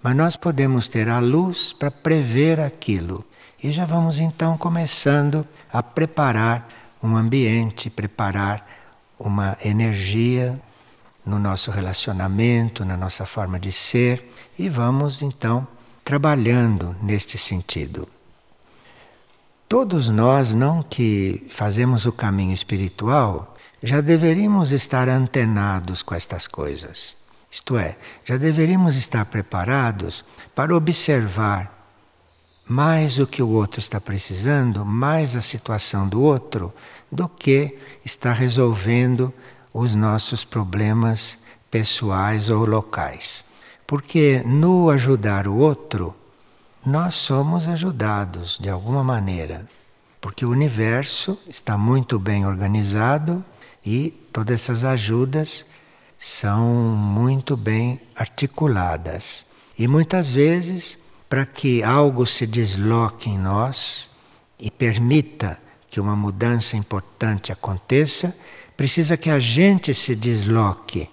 mas 0.01 0.15
nós 0.15 0.35
podemos 0.35 0.87
ter 0.87 1.09
a 1.09 1.19
luz 1.19 1.73
para 1.73 1.89
prever 1.89 2.59
aquilo 2.59 3.25
e 3.63 3.71
já 3.71 3.85
vamos 3.85 4.19
então 4.19 4.57
começando 4.57 5.45
a 5.71 5.81
preparar 5.81 6.67
um 7.01 7.15
ambiente, 7.15 7.89
preparar 7.89 8.67
uma 9.19 9.57
energia 9.63 10.59
no 11.25 11.39
nosso 11.39 11.71
relacionamento, 11.71 12.85
na 12.85 12.95
nossa 12.95 13.25
forma 13.25 13.59
de 13.59 13.71
ser 13.71 14.31
e 14.57 14.69
vamos 14.69 15.21
então 15.21 15.67
trabalhando 16.03 16.95
neste 17.01 17.37
sentido. 17.37 18.07
Todos 19.67 20.07
nós, 20.07 20.53
não 20.53 20.81
que 20.81 21.45
fazemos 21.49 22.05
o 22.05 22.13
caminho 22.13 22.53
espiritual, 22.53 23.57
já 23.83 23.99
deveríamos 23.99 24.71
estar 24.71 25.09
antenados 25.09 26.01
com 26.01 26.15
estas 26.15 26.47
coisas. 26.47 27.17
Isto 27.51 27.77
é, 27.77 27.97
já 28.23 28.37
deveríamos 28.37 28.95
estar 28.95 29.25
preparados 29.25 30.23
para 30.55 30.75
observar 30.75 31.76
mais 32.67 33.19
o 33.19 33.25
que 33.25 33.41
o 33.41 33.49
outro 33.49 33.79
está 33.79 33.99
precisando, 33.99 34.85
mais 34.85 35.35
a 35.35 35.41
situação 35.41 36.07
do 36.07 36.21
outro, 36.21 36.73
do 37.11 37.29
que 37.29 37.77
está 38.03 38.33
resolvendo 38.33 39.33
os 39.73 39.95
nossos 39.95 40.43
problemas 40.43 41.37
pessoais 41.71 42.49
ou 42.49 42.65
locais. 42.65 43.45
Porque 43.85 44.43
no 44.45 44.89
ajudar 44.89 45.47
o 45.47 45.55
outro, 45.55 46.13
nós 46.85 47.15
somos 47.15 47.67
ajudados 47.67 48.57
de 48.59 48.69
alguma 48.69 49.03
maneira. 49.03 49.67
Porque 50.19 50.45
o 50.45 50.49
universo 50.49 51.37
está 51.47 51.77
muito 51.77 52.19
bem 52.19 52.45
organizado 52.45 53.43
e 53.85 54.11
todas 54.33 54.61
essas 54.61 54.83
ajudas 54.83 55.65
são 56.17 56.65
muito 56.65 57.55
bem 57.55 58.01
articuladas. 58.15 59.45
E 59.77 59.87
muitas 59.87 60.33
vezes, 60.33 60.97
para 61.29 61.45
que 61.45 61.83
algo 61.83 62.25
se 62.25 62.45
desloque 62.45 63.29
em 63.29 63.37
nós 63.37 64.09
e 64.59 64.71
permita 64.71 65.59
que 65.89 65.99
uma 65.99 66.15
mudança 66.15 66.77
importante 66.77 67.51
aconteça, 67.51 68.35
precisa 68.75 69.17
que 69.17 69.29
a 69.29 69.39
gente 69.39 69.93
se 69.93 70.15
desloque 70.15 71.09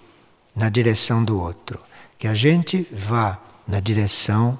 na 0.55 0.69
direção 0.69 1.23
do 1.23 1.39
outro 1.39 1.79
que 2.17 2.27
a 2.27 2.33
gente 2.33 2.87
vá 2.91 3.39
na 3.67 3.79
direção 3.79 4.57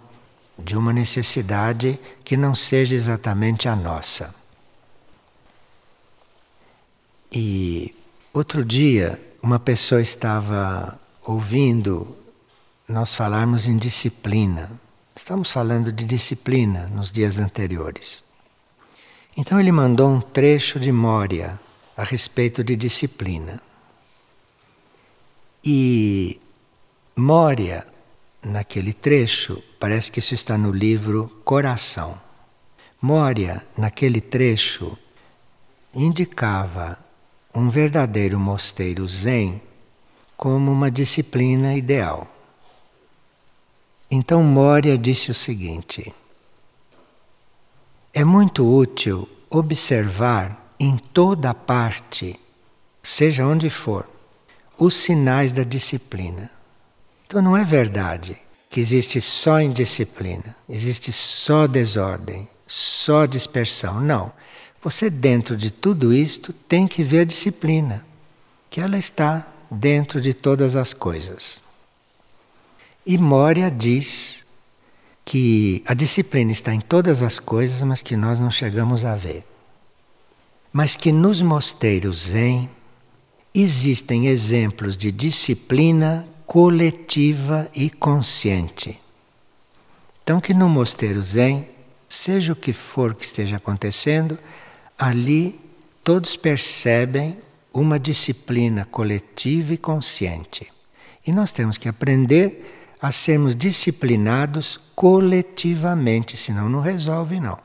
de 0.57 0.77
uma 0.77 0.93
necessidade 0.93 1.99
que 2.23 2.37
não 2.37 2.55
seja 2.55 2.95
exatamente 2.95 3.67
a 3.67 3.75
nossa. 3.75 4.33
E 7.31 7.93
outro 8.33 8.63
dia, 8.63 9.21
uma 9.41 9.59
pessoa 9.59 10.01
estava 10.01 10.99
ouvindo 11.23 12.15
nós 12.87 13.13
falarmos 13.13 13.67
em 13.67 13.77
disciplina. 13.77 14.71
Estamos 15.17 15.49
falando 15.49 15.93
de 15.93 16.03
disciplina 16.03 16.87
nos 16.87 17.09
dias 17.09 17.37
anteriores. 17.37 18.21
Então 19.37 19.57
ele 19.57 19.71
mandou 19.71 20.09
um 20.09 20.19
trecho 20.19 20.77
de 20.77 20.91
Mória 20.91 21.57
a 21.95 22.03
respeito 22.03 22.61
de 22.61 22.75
disciplina. 22.75 23.61
E 25.63 26.37
Mória, 27.15 27.87
naquele 28.43 28.91
trecho, 28.91 29.63
parece 29.79 30.11
que 30.11 30.19
isso 30.19 30.33
está 30.33 30.57
no 30.57 30.69
livro 30.69 31.29
Coração. 31.45 32.19
Mória, 33.01 33.65
naquele 33.77 34.19
trecho, 34.19 34.97
indicava 35.93 36.99
um 37.53 37.69
verdadeiro 37.69 38.37
mosteiro 38.37 39.07
zen 39.07 39.61
como 40.35 40.73
uma 40.73 40.91
disciplina 40.91 41.73
ideal. 41.73 42.34
Então 44.09 44.43
Mória 44.43 44.97
disse 44.97 45.31
o 45.31 45.33
seguinte: 45.33 46.13
É 48.13 48.23
muito 48.23 48.67
útil 48.67 49.27
observar 49.49 50.73
em 50.79 50.97
toda 50.97 51.53
parte, 51.53 52.39
seja 53.01 53.45
onde 53.45 53.69
for, 53.69 54.07
os 54.77 54.93
sinais 54.95 55.51
da 55.51 55.63
disciplina. 55.63 56.51
Então 57.25 57.41
não 57.41 57.55
é 57.57 57.63
verdade 57.63 58.37
que 58.69 58.79
existe 58.79 59.21
só 59.21 59.61
indisciplina, 59.61 60.55
existe 60.67 61.11
só 61.11 61.65
desordem, 61.65 62.47
só 62.67 63.25
dispersão. 63.25 64.01
Não. 64.01 64.31
Você, 64.83 65.09
dentro 65.09 65.55
de 65.57 65.71
tudo 65.71 66.13
isto, 66.13 66.53
tem 66.53 66.87
que 66.87 67.01
ver 67.01 67.21
a 67.21 67.25
disciplina, 67.25 68.05
que 68.69 68.79
ela 68.79 68.97
está 68.97 69.47
dentro 69.71 70.21
de 70.21 70.33
todas 70.33 70.75
as 70.75 70.93
coisas. 70.93 71.64
E 73.05 73.17
Moria 73.17 73.69
diz 73.69 74.45
que 75.23 75.83
a 75.85 75.93
disciplina 75.93 76.51
está 76.51 76.73
em 76.73 76.79
todas 76.79 77.21
as 77.21 77.39
coisas, 77.39 77.83
mas 77.83 78.01
que 78.01 78.17
nós 78.17 78.39
não 78.39 78.49
chegamos 78.49 79.05
a 79.05 79.15
ver. 79.15 79.45
Mas 80.73 80.95
que 80.95 81.11
nos 81.11 81.41
mosteiros 81.41 82.27
Zen 82.27 82.69
existem 83.53 84.27
exemplos 84.27 84.97
de 84.97 85.11
disciplina 85.11 86.27
coletiva 86.47 87.69
e 87.73 87.89
consciente. 87.89 88.99
Então, 90.23 90.41
que 90.41 90.53
no 90.53 90.67
mosteiro 90.67 91.21
Zen, 91.21 91.67
seja 92.09 92.53
o 92.53 92.55
que 92.55 92.73
for 92.73 93.13
que 93.13 93.23
esteja 93.23 93.57
acontecendo, 93.57 94.37
ali 94.97 95.59
todos 96.03 96.35
percebem 96.35 97.37
uma 97.71 97.99
disciplina 97.99 98.85
coletiva 98.85 99.73
e 99.73 99.77
consciente. 99.77 100.71
E 101.25 101.31
nós 101.31 101.51
temos 101.51 101.77
que 101.77 101.87
aprender 101.87 102.84
a 103.05 103.11
sermos 103.11 103.55
disciplinados 103.55 104.79
coletivamente, 104.95 106.35
senão 106.35 106.67
não 106.67 106.81
resolve 106.81 107.39
não. 107.39 107.59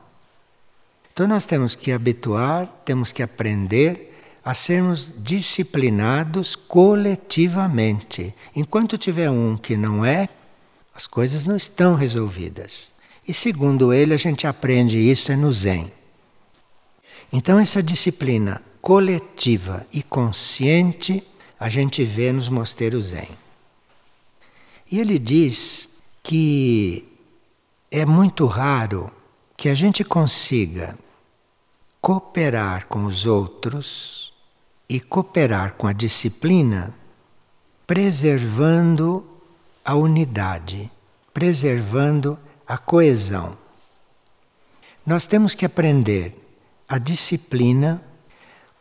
Então 1.11 1.27
nós 1.27 1.45
temos 1.45 1.73
que 1.73 1.91
habituar, 1.91 2.67
temos 2.85 3.11
que 3.11 3.23
aprender 3.23 4.15
a 4.45 4.53
sermos 4.53 5.11
disciplinados 5.17 6.55
coletivamente. 6.55 8.35
Enquanto 8.55 8.99
tiver 8.99 9.31
um 9.31 9.57
que 9.57 9.75
não 9.75 10.05
é, 10.05 10.29
as 10.93 11.07
coisas 11.07 11.43
não 11.43 11.55
estão 11.55 11.95
resolvidas. 11.95 12.91
E 13.27 13.33
segundo 13.33 13.91
ele, 13.91 14.13
a 14.13 14.17
gente 14.17 14.45
aprende 14.45 14.95
isso 14.95 15.31
é 15.31 15.35
no 15.35 15.51
Zen. 15.51 15.91
Então, 17.33 17.57
essa 17.57 17.81
disciplina 17.81 18.61
coletiva 18.79 19.87
e 19.91 20.03
consciente 20.03 21.23
a 21.59 21.67
gente 21.67 22.03
vê 22.05 22.31
nos 22.31 22.47
mosteiros 22.47 23.05
Zen. 23.05 23.41
E 24.91 24.99
ele 24.99 25.17
diz 25.17 25.87
que 26.21 27.07
é 27.89 28.05
muito 28.05 28.45
raro 28.45 29.09
que 29.55 29.69
a 29.69 29.73
gente 29.73 30.03
consiga 30.03 30.97
cooperar 32.01 32.87
com 32.87 33.05
os 33.05 33.25
outros 33.25 34.33
e 34.89 34.99
cooperar 34.99 35.75
com 35.75 35.87
a 35.87 35.93
disciplina, 35.93 36.93
preservando 37.87 39.25
a 39.85 39.95
unidade, 39.95 40.91
preservando 41.33 42.37
a 42.67 42.77
coesão. 42.77 43.57
Nós 45.05 45.25
temos 45.25 45.53
que 45.53 45.65
aprender 45.65 46.35
a 46.89 46.97
disciplina 46.97 48.03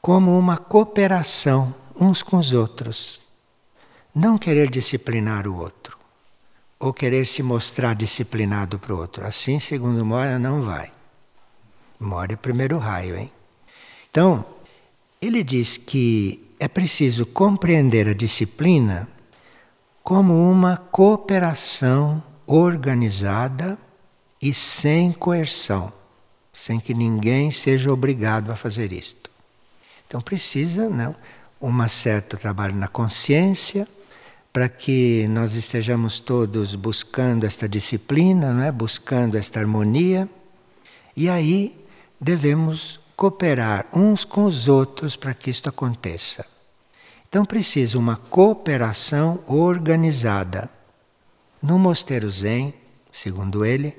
como 0.00 0.36
uma 0.36 0.56
cooperação 0.56 1.74
uns 1.94 2.22
com 2.22 2.38
os 2.38 2.52
outros. 2.52 3.20
Não 4.14 4.36
querer 4.36 4.68
disciplinar 4.68 5.46
o 5.46 5.56
outro, 5.56 5.99
ou 6.80 6.94
querer 6.94 7.26
se 7.26 7.42
mostrar 7.42 7.94
disciplinado 7.94 8.78
para 8.78 8.94
o 8.94 8.98
outro. 8.98 9.26
Assim, 9.26 9.58
segundo 9.60 10.04
Mora, 10.04 10.38
não 10.38 10.62
vai. 10.62 10.90
Mora 12.00 12.32
é 12.32 12.36
primeiro 12.36 12.78
raio, 12.78 13.16
hein? 13.16 13.30
Então, 14.10 14.42
ele 15.20 15.44
diz 15.44 15.76
que 15.76 16.42
é 16.58 16.66
preciso 16.66 17.26
compreender 17.26 18.08
a 18.08 18.14
disciplina 18.14 19.06
como 20.02 20.50
uma 20.50 20.78
cooperação 20.78 22.22
organizada 22.46 23.78
e 24.40 24.54
sem 24.54 25.12
coerção, 25.12 25.92
sem 26.52 26.80
que 26.80 26.94
ninguém 26.94 27.50
seja 27.50 27.92
obrigado 27.92 28.50
a 28.50 28.56
fazer 28.56 28.90
isto. 28.92 29.30
Então 30.08 30.20
precisa 30.22 30.88
não, 30.88 31.14
um 31.60 31.88
certo 31.88 32.38
trabalho 32.38 32.74
na 32.74 32.88
consciência 32.88 33.86
para 34.52 34.68
que 34.68 35.26
nós 35.28 35.54
estejamos 35.54 36.18
todos 36.18 36.74
buscando 36.74 37.44
esta 37.44 37.68
disciplina, 37.68 38.52
não 38.52 38.62
é? 38.62 38.72
buscando 38.72 39.36
esta 39.36 39.60
harmonia, 39.60 40.28
e 41.16 41.28
aí 41.28 41.76
devemos 42.20 43.00
cooperar 43.14 43.86
uns 43.92 44.24
com 44.24 44.44
os 44.44 44.66
outros 44.66 45.14
para 45.14 45.34
que 45.34 45.50
isto 45.50 45.68
aconteça. 45.68 46.46
Então 47.28 47.44
precisa 47.44 47.98
uma 47.98 48.16
cooperação 48.16 49.40
organizada. 49.46 50.68
No 51.62 51.78
mosteiro 51.78 52.30
Zen, 52.30 52.74
segundo 53.12 53.64
ele, 53.64 53.96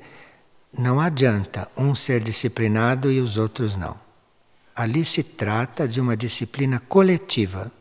não 0.77 0.99
adianta 0.99 1.69
um 1.77 1.95
ser 1.95 2.21
disciplinado 2.21 3.11
e 3.11 3.21
os 3.21 3.37
outros 3.37 3.75
não. 3.75 3.95
Ali 4.75 5.05
se 5.05 5.23
trata 5.23 5.87
de 5.87 6.01
uma 6.01 6.17
disciplina 6.17 6.79
coletiva 6.79 7.71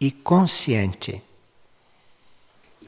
e 0.00 0.10
consciente. 0.10 1.22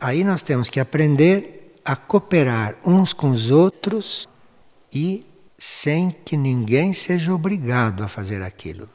Aí 0.00 0.24
nós 0.24 0.42
temos 0.42 0.68
que 0.68 0.80
aprender 0.80 1.76
a 1.84 1.94
cooperar 1.94 2.76
uns 2.84 3.12
com 3.12 3.30
os 3.30 3.50
outros 3.50 4.28
e 4.92 5.26
sem 5.58 6.10
que 6.10 6.36
ninguém 6.36 6.94
seja 6.94 7.34
obrigado 7.34 8.02
a 8.02 8.08
fazer 8.08 8.42
aquilo. 8.42 8.88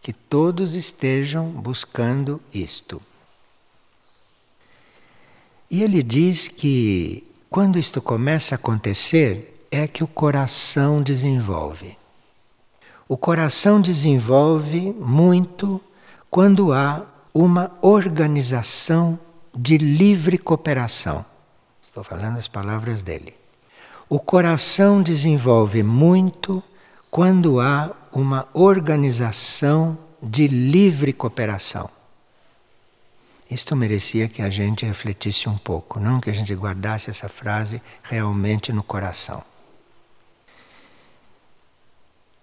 Que 0.00 0.12
todos 0.12 0.74
estejam 0.74 1.48
buscando 1.48 2.40
isto. 2.52 3.02
E 5.68 5.82
ele 5.82 6.02
diz 6.02 6.46
que 6.46 7.26
quando 7.50 7.78
isto 7.78 8.00
começa 8.00 8.54
a 8.54 8.56
acontecer, 8.56 9.66
é 9.72 9.88
que 9.88 10.04
o 10.04 10.06
coração 10.06 11.02
desenvolve. 11.02 11.96
O 13.08 13.16
coração 13.16 13.80
desenvolve 13.80 14.92
muito 14.92 15.80
quando 16.30 16.72
há 16.72 17.04
uma 17.32 17.76
organização 17.82 19.18
de 19.54 19.78
livre 19.78 20.36
cooperação. 20.36 21.24
Estou 21.86 22.02
falando 22.02 22.38
as 22.38 22.48
palavras 22.48 23.02
dele. 23.02 23.34
O 24.08 24.18
coração 24.18 25.02
desenvolve 25.02 25.82
muito 25.82 26.62
quando 27.10 27.60
há 27.60 27.94
uma 28.12 28.48
organização 28.52 29.96
de 30.22 30.48
livre 30.48 31.12
cooperação. 31.12 31.88
Isto 33.50 33.76
merecia 33.76 34.28
que 34.28 34.42
a 34.42 34.50
gente 34.50 34.84
refletisse 34.84 35.48
um 35.48 35.56
pouco, 35.56 36.00
não 36.00 36.20
que 36.20 36.30
a 36.30 36.32
gente 36.32 36.52
guardasse 36.54 37.10
essa 37.10 37.28
frase 37.28 37.80
realmente 38.02 38.72
no 38.72 38.82
coração. 38.82 39.42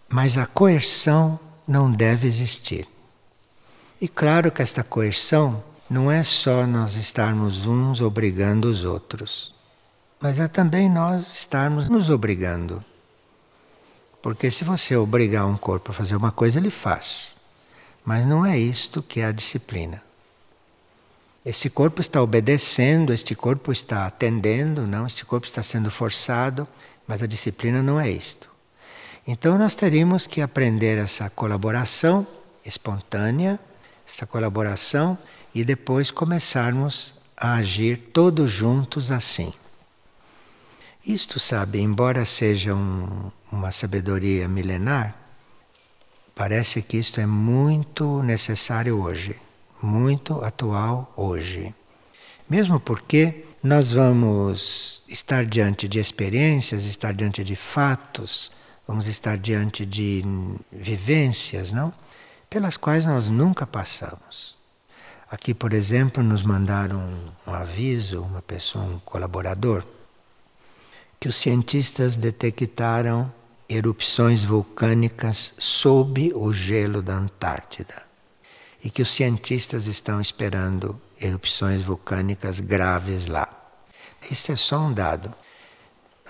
Mas 0.07 0.37
a 0.37 0.45
coerção 0.45 1.39
não 1.67 1.91
deve 1.91 2.27
existir. 2.27 2.87
E 3.99 4.07
claro 4.07 4.51
que 4.51 4.61
esta 4.61 4.83
coerção 4.83 5.63
não 5.91 6.09
é 6.09 6.23
só 6.23 6.65
nós 6.65 6.95
estarmos 6.95 7.67
uns 7.67 7.99
obrigando 7.99 8.69
os 8.69 8.85
outros, 8.85 9.53
mas 10.21 10.39
é 10.39 10.47
também 10.47 10.89
nós 10.89 11.33
estarmos 11.33 11.89
nos 11.89 12.09
obrigando. 12.09 12.81
Porque 14.21 14.49
se 14.49 14.63
você 14.63 14.95
obrigar 14.95 15.45
um 15.45 15.57
corpo 15.57 15.91
a 15.91 15.93
fazer 15.93 16.15
uma 16.15 16.31
coisa, 16.31 16.59
ele 16.59 16.69
faz. 16.69 17.35
Mas 18.05 18.25
não 18.25 18.45
é 18.45 18.57
isto 18.57 19.03
que 19.03 19.19
é 19.19 19.25
a 19.25 19.33
disciplina. 19.33 20.01
Este 21.45 21.69
corpo 21.69 21.99
está 21.99 22.21
obedecendo, 22.21 23.11
este 23.11 23.35
corpo 23.35 23.69
está 23.69 24.05
atendendo, 24.05 24.87
não, 24.87 25.05
este 25.05 25.25
corpo 25.25 25.45
está 25.45 25.61
sendo 25.61 25.91
forçado, 25.91 26.65
mas 27.05 27.21
a 27.21 27.27
disciplina 27.27 27.83
não 27.83 27.99
é 27.99 28.09
isto. 28.09 28.49
Então 29.27 29.57
nós 29.57 29.75
teríamos 29.75 30.25
que 30.25 30.39
aprender 30.39 30.97
essa 30.97 31.29
colaboração 31.29 32.25
espontânea, 32.63 33.59
essa 34.07 34.25
colaboração 34.25 35.17
e 35.53 35.63
depois 35.63 36.11
começarmos 36.11 37.13
a 37.35 37.55
agir 37.55 37.97
todos 38.13 38.51
juntos 38.51 39.11
assim. 39.11 39.53
Isto, 41.05 41.39
sabe, 41.39 41.79
embora 41.79 42.25
seja 42.25 42.75
um, 42.75 43.31
uma 43.51 43.71
sabedoria 43.71 44.47
milenar, 44.47 45.15
parece 46.35 46.81
que 46.81 46.97
isto 46.97 47.19
é 47.19 47.25
muito 47.25 48.21
necessário 48.23 49.01
hoje 49.01 49.35
muito 49.81 50.43
atual 50.43 51.11
hoje. 51.17 51.73
Mesmo 52.49 52.79
porque 52.79 53.45
nós 53.63 53.91
vamos 53.93 55.03
estar 55.07 55.45
diante 55.45 55.87
de 55.87 55.99
experiências, 55.99 56.83
estar 56.85 57.13
diante 57.13 57.43
de 57.43 57.55
fatos, 57.55 58.51
vamos 58.87 59.07
estar 59.07 59.37
diante 59.37 59.85
de 59.85 60.23
vivências, 60.71 61.71
não? 61.71 61.93
Pelas 62.49 62.77
quais 62.77 63.05
nós 63.05 63.29
nunca 63.29 63.65
passamos. 63.65 64.50
Aqui, 65.31 65.53
por 65.53 65.71
exemplo, 65.71 66.21
nos 66.21 66.43
mandaram 66.43 67.01
um 67.47 67.53
aviso, 67.53 68.21
uma 68.21 68.41
pessoa, 68.41 68.83
um 68.83 68.99
colaborador, 68.99 69.81
que 71.17 71.29
os 71.29 71.37
cientistas 71.37 72.17
detectaram 72.17 73.31
erupções 73.69 74.43
vulcânicas 74.43 75.53
sob 75.57 76.33
o 76.35 76.51
gelo 76.51 77.01
da 77.01 77.13
Antártida 77.13 78.03
e 78.83 78.89
que 78.89 79.01
os 79.01 79.13
cientistas 79.13 79.87
estão 79.87 80.19
esperando 80.19 80.99
erupções 81.17 81.81
vulcânicas 81.81 82.59
graves 82.59 83.27
lá. 83.27 83.47
Isso 84.29 84.51
é 84.51 84.57
só 84.57 84.79
um 84.79 84.91
dado. 84.91 85.33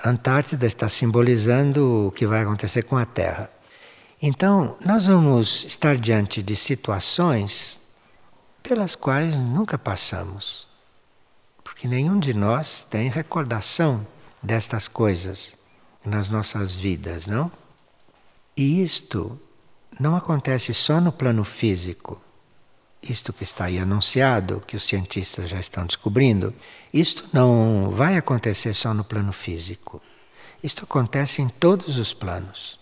A 0.04 0.10
Antártida 0.10 0.68
está 0.68 0.88
simbolizando 0.88 2.08
o 2.08 2.12
que 2.12 2.28
vai 2.28 2.44
acontecer 2.44 2.84
com 2.84 2.98
a 2.98 3.06
Terra. 3.08 3.50
Então, 4.22 4.78
nós 4.86 5.08
vamos 5.08 5.64
estar 5.66 5.98
diante 5.98 6.44
de 6.44 6.56
situações 6.56 7.81
pelas 8.62 8.96
quais 8.96 9.36
nunca 9.36 9.78
passamos. 9.78 10.68
Porque 11.64 11.88
nenhum 11.88 12.20
de 12.20 12.34
nós 12.34 12.86
tem 12.90 13.10
recordação 13.10 14.06
destas 14.42 14.88
coisas 14.88 15.56
nas 16.04 16.30
nossas 16.30 16.76
vidas, 16.76 17.28
não? 17.28 17.52
E 18.56 18.84
isto 18.84 19.40
não 20.00 20.16
acontece 20.16 20.74
só 20.74 21.00
no 21.00 21.12
plano 21.12 21.44
físico 21.44 22.22
isto 23.02 23.34
que 23.34 23.44
está 23.44 23.66
aí 23.66 23.80
anunciado, 23.80 24.62
que 24.66 24.76
os 24.76 24.86
cientistas 24.86 25.50
já 25.50 25.60
estão 25.60 25.86
descobrindo, 25.86 26.54
isto 26.94 27.28
não 27.34 27.90
vai 27.90 28.16
acontecer 28.16 28.74
só 28.74 28.94
no 28.94 29.04
plano 29.04 29.34
físico. 29.34 30.02
Isto 30.64 30.84
acontece 30.84 31.42
em 31.42 31.50
todos 31.50 31.98
os 31.98 32.14
planos. 32.14 32.80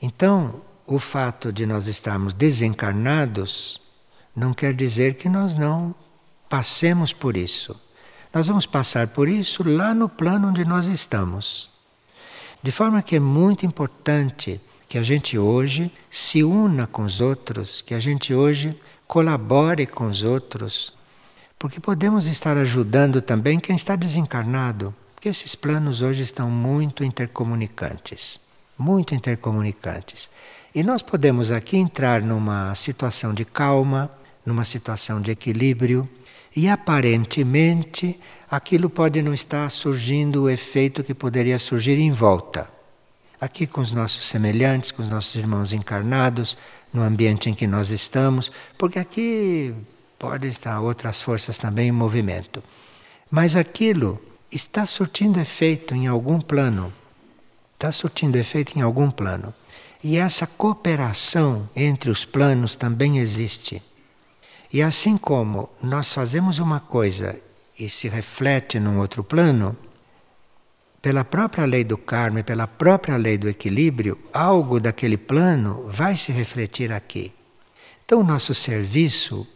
Então, 0.00 0.62
o 0.86 0.98
fato 0.98 1.52
de 1.52 1.66
nós 1.66 1.86
estarmos 1.86 2.32
desencarnados 2.32 3.80
não 4.34 4.52
quer 4.54 4.74
dizer 4.74 5.14
que 5.14 5.28
nós 5.28 5.54
não 5.54 5.94
passemos 6.48 7.12
por 7.12 7.36
isso. 7.36 7.78
Nós 8.32 8.46
vamos 8.46 8.66
passar 8.66 9.08
por 9.08 9.28
isso 9.28 9.62
lá 9.62 9.94
no 9.94 10.08
plano 10.08 10.48
onde 10.48 10.64
nós 10.64 10.86
estamos. 10.86 11.70
De 12.62 12.70
forma 12.70 13.02
que 13.02 13.16
é 13.16 13.20
muito 13.20 13.66
importante 13.66 14.60
que 14.88 14.98
a 14.98 15.02
gente 15.02 15.38
hoje 15.38 15.90
se 16.10 16.42
una 16.42 16.86
com 16.86 17.02
os 17.02 17.20
outros, 17.20 17.80
que 17.80 17.94
a 17.94 18.00
gente 18.00 18.34
hoje 18.34 18.78
colabore 19.06 19.86
com 19.86 20.06
os 20.06 20.22
outros, 20.22 20.94
porque 21.58 21.80
podemos 21.80 22.26
estar 22.26 22.56
ajudando 22.56 23.20
também 23.20 23.60
quem 23.60 23.76
está 23.76 23.96
desencarnado, 23.96 24.94
porque 25.14 25.28
esses 25.28 25.54
planos 25.54 26.02
hoje 26.02 26.22
estão 26.22 26.50
muito 26.50 27.04
intercomunicantes 27.04 28.40
muito 28.82 29.14
intercomunicantes. 29.14 30.28
E 30.74 30.82
nós 30.82 31.02
podemos 31.02 31.50
aqui 31.50 31.76
entrar 31.76 32.20
numa 32.20 32.74
situação 32.74 33.32
de 33.32 33.44
calma, 33.44 34.10
numa 34.44 34.64
situação 34.64 35.20
de 35.20 35.30
equilíbrio, 35.30 36.08
e 36.54 36.68
aparentemente 36.68 38.18
aquilo 38.50 38.90
pode 38.90 39.22
não 39.22 39.32
estar 39.32 39.70
surgindo 39.70 40.42
o 40.42 40.50
efeito 40.50 41.02
que 41.02 41.14
poderia 41.14 41.58
surgir 41.58 41.98
em 41.98 42.10
volta. 42.10 42.68
Aqui 43.40 43.66
com 43.66 43.80
os 43.80 43.90
nossos 43.90 44.26
semelhantes, 44.28 44.92
com 44.92 45.02
os 45.02 45.08
nossos 45.08 45.34
irmãos 45.34 45.72
encarnados, 45.72 46.56
no 46.92 47.02
ambiente 47.02 47.48
em 47.48 47.54
que 47.54 47.66
nós 47.66 47.90
estamos, 47.90 48.52
porque 48.76 48.98
aqui 48.98 49.74
pode 50.18 50.46
estar 50.46 50.80
outras 50.80 51.20
forças 51.20 51.58
também 51.58 51.88
em 51.88 51.92
movimento. 51.92 52.62
Mas 53.30 53.56
aquilo 53.56 54.20
está 54.50 54.84
surtindo 54.84 55.40
efeito 55.40 55.94
em 55.94 56.06
algum 56.06 56.40
plano. 56.40 56.92
Está 57.74 57.90
surtindo 57.90 58.36
efeito 58.36 58.78
em 58.78 58.82
algum 58.82 59.10
plano. 59.10 59.52
E 60.04 60.16
essa 60.16 60.46
cooperação 60.46 61.68
entre 61.74 62.10
os 62.10 62.24
planos 62.24 62.74
também 62.74 63.18
existe. 63.18 63.82
E 64.72 64.82
assim 64.82 65.18
como 65.18 65.68
nós 65.82 66.12
fazemos 66.12 66.58
uma 66.58 66.80
coisa 66.80 67.38
e 67.78 67.88
se 67.90 68.08
reflete 68.08 68.80
num 68.80 68.98
outro 68.98 69.22
plano, 69.22 69.76
pela 71.02 71.24
própria 71.24 71.64
lei 71.66 71.82
do 71.82 71.98
karma 71.98 72.40
e 72.40 72.42
pela 72.44 72.66
própria 72.66 73.16
lei 73.16 73.36
do 73.36 73.48
equilíbrio, 73.48 74.16
algo 74.32 74.78
daquele 74.78 75.16
plano 75.16 75.84
vai 75.88 76.16
se 76.16 76.30
refletir 76.30 76.92
aqui. 76.92 77.32
Então, 78.04 78.20
o 78.20 78.24
nosso 78.24 78.54
serviço 78.54 79.46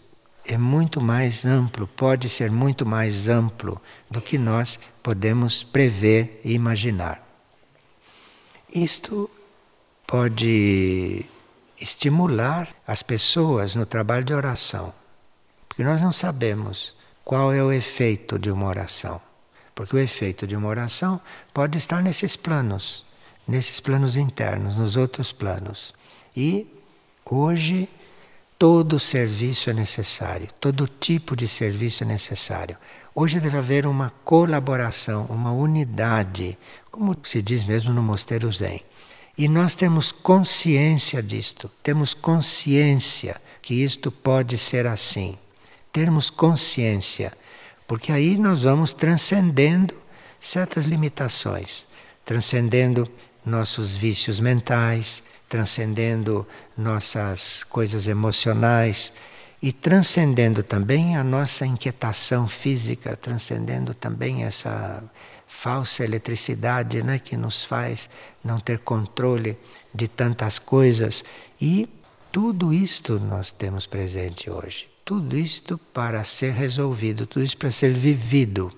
é 0.44 0.58
muito 0.58 1.00
mais 1.00 1.44
amplo, 1.44 1.86
pode 1.86 2.28
ser 2.28 2.50
muito 2.50 2.84
mais 2.84 3.28
amplo 3.28 3.80
do 4.10 4.20
que 4.20 4.36
nós 4.36 4.78
podemos 5.02 5.62
prever 5.62 6.40
e 6.44 6.52
imaginar. 6.52 7.24
Isto 8.74 9.30
pode 10.06 11.24
estimular 11.80 12.68
as 12.86 13.02
pessoas 13.02 13.74
no 13.74 13.86
trabalho 13.86 14.24
de 14.24 14.34
oração, 14.34 14.92
porque 15.76 15.84
nós 15.84 16.00
não 16.00 16.10
sabemos 16.10 16.94
qual 17.22 17.52
é 17.52 17.62
o 17.62 17.70
efeito 17.70 18.38
de 18.38 18.50
uma 18.50 18.66
oração. 18.66 19.20
Porque 19.74 19.94
o 19.94 19.98
efeito 19.98 20.46
de 20.46 20.56
uma 20.56 20.68
oração 20.68 21.20
pode 21.52 21.76
estar 21.76 22.02
nesses 22.02 22.34
planos, 22.34 23.04
nesses 23.46 23.78
planos 23.78 24.16
internos, 24.16 24.76
nos 24.76 24.96
outros 24.96 25.32
planos. 25.32 25.92
E 26.34 26.66
hoje 27.26 27.90
todo 28.58 28.98
serviço 28.98 29.68
é 29.68 29.74
necessário, 29.74 30.48
todo 30.58 30.88
tipo 30.88 31.36
de 31.36 31.46
serviço 31.46 32.04
é 32.04 32.06
necessário. 32.06 32.78
Hoje 33.14 33.38
deve 33.38 33.58
haver 33.58 33.84
uma 33.84 34.08
colaboração, 34.24 35.26
uma 35.26 35.52
unidade, 35.52 36.56
como 36.90 37.14
se 37.22 37.42
diz 37.42 37.64
mesmo 37.64 37.92
no 37.92 38.02
Mosteiro 38.02 38.50
Zen. 38.50 38.80
E 39.36 39.46
nós 39.46 39.74
temos 39.74 40.10
consciência 40.10 41.22
disto, 41.22 41.70
temos 41.82 42.14
consciência 42.14 43.38
que 43.60 43.74
isto 43.74 44.10
pode 44.10 44.56
ser 44.56 44.86
assim. 44.86 45.36
Termos 45.96 46.28
consciência 46.28 47.32
porque 47.86 48.12
aí 48.12 48.36
nós 48.36 48.62
vamos 48.62 48.92
transcendendo 48.92 49.94
certas 50.40 50.84
limitações, 50.84 51.86
transcendendo 52.24 53.08
nossos 53.44 53.94
vícios 53.94 54.40
mentais, 54.40 55.22
transcendendo 55.48 56.46
nossas 56.76 57.62
coisas 57.64 58.08
emocionais 58.08 59.10
e 59.62 59.72
transcendendo 59.72 60.62
também 60.62 61.16
a 61.16 61.22
nossa 61.22 61.64
inquietação 61.64 62.48
física, 62.48 63.16
transcendendo 63.16 63.94
também 63.94 64.44
essa 64.44 65.02
falsa 65.46 66.04
eletricidade 66.04 67.02
né, 67.02 67.20
que 67.20 67.36
nos 67.36 67.64
faz 67.64 68.10
não 68.44 68.58
ter 68.58 68.80
controle 68.80 69.56
de 69.94 70.08
tantas 70.08 70.58
coisas. 70.58 71.24
E 71.58 71.88
tudo 72.32 72.74
isto 72.74 73.18
nós 73.18 73.52
temos 73.52 73.86
presente 73.86 74.50
hoje. 74.50 74.95
Tudo 75.06 75.38
isto 75.38 75.78
para 75.94 76.24
ser 76.24 76.52
resolvido, 76.52 77.28
tudo 77.28 77.44
isso 77.44 77.56
para 77.56 77.70
ser 77.70 77.92
vivido. 77.92 78.72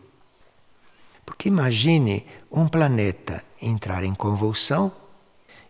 Porque 1.24 1.49
imagine 1.49 2.26
um 2.53 2.68
planeta 2.68 3.43
entrar 3.62 4.05
em 4.05 4.14
convulsão 4.14 4.93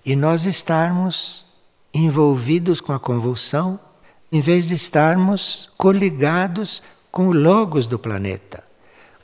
e 0.05 0.17
nós 0.17 0.47
estarmos 0.47 1.45
envolvidos 1.95 2.81
com 2.81 2.93
a 2.93 2.99
convulsão, 2.99 3.79
em 4.33 4.41
vez 4.41 4.67
de 4.67 4.75
estarmos 4.75 5.71
coligados 5.79 6.83
com 7.09 7.29
o 7.29 7.33
logos 7.33 7.87
do 7.87 7.97
planeta, 7.97 8.65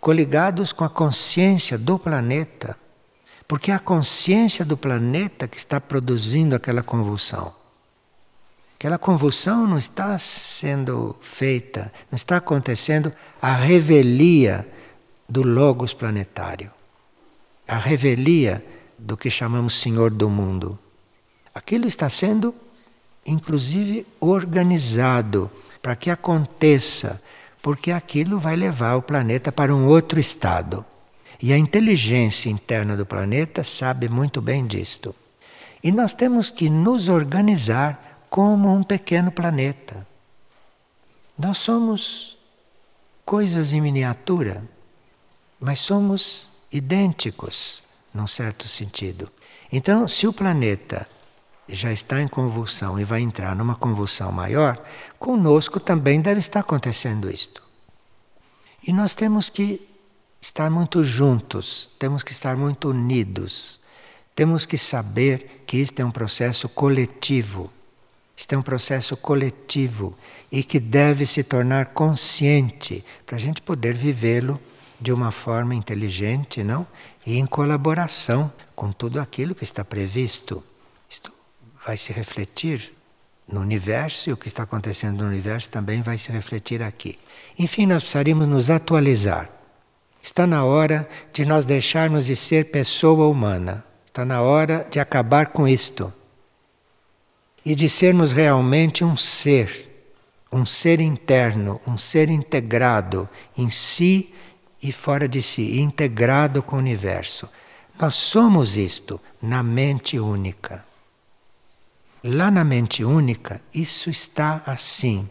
coligados 0.00 0.72
com 0.72 0.84
a 0.84 0.88
consciência 0.88 1.76
do 1.76 1.98
planeta, 1.98 2.78
porque 3.48 3.72
é 3.72 3.74
a 3.74 3.80
consciência 3.80 4.64
do 4.64 4.76
planeta 4.76 5.48
que 5.48 5.58
está 5.58 5.80
produzindo 5.80 6.54
aquela 6.54 6.84
convulsão. 6.84 7.63
Aquela 8.76 8.98
convulsão 8.98 9.66
não 9.66 9.78
está 9.78 10.16
sendo 10.18 11.16
feita, 11.22 11.92
não 12.10 12.16
está 12.16 12.36
acontecendo 12.36 13.12
a 13.40 13.54
revelia 13.54 14.66
do 15.28 15.42
logos 15.42 15.94
planetário, 15.94 16.70
a 17.66 17.76
revelia 17.76 18.64
do 18.98 19.16
que 19.16 19.30
chamamos 19.30 19.80
Senhor 19.80 20.10
do 20.10 20.28
mundo. 20.28 20.78
Aquilo 21.54 21.86
está 21.86 22.08
sendo, 22.08 22.54
inclusive, 23.24 24.06
organizado 24.20 25.50
para 25.80 25.96
que 25.96 26.10
aconteça, 26.10 27.22
porque 27.62 27.90
aquilo 27.90 28.38
vai 28.38 28.56
levar 28.56 28.96
o 28.96 29.02
planeta 29.02 29.52
para 29.52 29.74
um 29.74 29.86
outro 29.86 30.18
estado. 30.18 30.84
E 31.40 31.52
a 31.52 31.58
inteligência 31.58 32.50
interna 32.50 32.96
do 32.96 33.06
planeta 33.06 33.62
sabe 33.62 34.08
muito 34.08 34.40
bem 34.40 34.66
disto. 34.66 35.14
E 35.82 35.92
nós 35.92 36.14
temos 36.14 36.50
que 36.50 36.70
nos 36.70 37.08
organizar 37.08 38.13
como 38.34 38.74
um 38.74 38.82
pequeno 38.82 39.30
planeta. 39.30 40.04
Nós 41.38 41.56
somos 41.58 42.36
coisas 43.24 43.72
em 43.72 43.80
miniatura, 43.80 44.68
mas 45.60 45.78
somos 45.78 46.48
idênticos, 46.72 47.80
num 48.12 48.26
certo 48.26 48.66
sentido. 48.66 49.30
Então, 49.70 50.08
se 50.08 50.26
o 50.26 50.32
planeta 50.32 51.08
já 51.68 51.92
está 51.92 52.20
em 52.20 52.26
convulsão 52.26 52.98
e 52.98 53.04
vai 53.04 53.20
entrar 53.20 53.54
numa 53.54 53.76
convulsão 53.76 54.32
maior, 54.32 54.84
conosco 55.16 55.78
também 55.78 56.20
deve 56.20 56.40
estar 56.40 56.58
acontecendo 56.58 57.30
isto. 57.30 57.62
E 58.84 58.92
nós 58.92 59.14
temos 59.14 59.48
que 59.48 59.88
estar 60.40 60.68
muito 60.70 61.04
juntos, 61.04 61.88
temos 62.00 62.24
que 62.24 62.32
estar 62.32 62.56
muito 62.56 62.90
unidos, 62.90 63.78
temos 64.34 64.66
que 64.66 64.76
saber 64.76 65.62
que 65.68 65.76
isto 65.76 66.00
é 66.00 66.04
um 66.04 66.10
processo 66.10 66.68
coletivo. 66.68 67.70
Isto 68.36 68.54
é 68.54 68.58
um 68.58 68.62
processo 68.62 69.16
coletivo 69.16 70.16
e 70.50 70.62
que 70.62 70.80
deve 70.80 71.26
se 71.26 71.42
tornar 71.42 71.86
consciente 71.86 73.04
para 73.24 73.36
a 73.36 73.40
gente 73.40 73.62
poder 73.62 73.94
vivê-lo 73.94 74.60
de 75.00 75.12
uma 75.12 75.30
forma 75.30 75.74
inteligente, 75.74 76.64
não? 76.64 76.86
E 77.24 77.38
em 77.38 77.46
colaboração 77.46 78.52
com 78.74 78.90
tudo 78.90 79.20
aquilo 79.20 79.54
que 79.54 79.64
está 79.64 79.84
previsto 79.84 80.62
vai 81.84 81.96
se 81.96 82.12
refletir 82.12 82.92
no 83.46 83.60
universo 83.60 84.30
e 84.30 84.32
o 84.32 84.36
que 84.36 84.48
está 84.48 84.62
acontecendo 84.62 85.22
no 85.22 85.28
universo 85.28 85.68
também 85.68 86.00
vai 86.00 86.16
se 86.16 86.32
refletir 86.32 86.82
aqui. 86.82 87.18
Enfim, 87.58 87.86
nós 87.86 88.02
precisaríamos 88.02 88.46
nos 88.46 88.70
atualizar. 88.70 89.50
Está 90.22 90.46
na 90.46 90.64
hora 90.64 91.06
de 91.32 91.44
nós 91.44 91.66
deixarmos 91.66 92.24
de 92.24 92.34
ser 92.34 92.70
pessoa 92.70 93.28
humana. 93.28 93.84
Está 94.06 94.24
na 94.24 94.40
hora 94.40 94.86
de 94.90 94.98
acabar 94.98 95.48
com 95.48 95.68
isto. 95.68 96.10
E 97.64 97.74
de 97.74 97.88
sermos 97.88 98.32
realmente 98.32 99.04
um 99.04 99.16
ser, 99.16 100.08
um 100.52 100.66
ser 100.66 101.00
interno, 101.00 101.80
um 101.86 101.96
ser 101.96 102.28
integrado 102.28 103.28
em 103.56 103.70
si 103.70 104.34
e 104.82 104.92
fora 104.92 105.26
de 105.26 105.40
si, 105.40 105.80
integrado 105.80 106.62
com 106.62 106.76
o 106.76 106.78
universo. 106.78 107.48
Nós 107.98 108.14
somos 108.14 108.76
isto 108.76 109.20
na 109.40 109.62
mente 109.62 110.18
única. 110.18 110.84
Lá 112.22 112.50
na 112.50 112.64
mente 112.64 113.04
única, 113.04 113.60
isso 113.72 114.10
está 114.10 114.62
assim, 114.66 115.28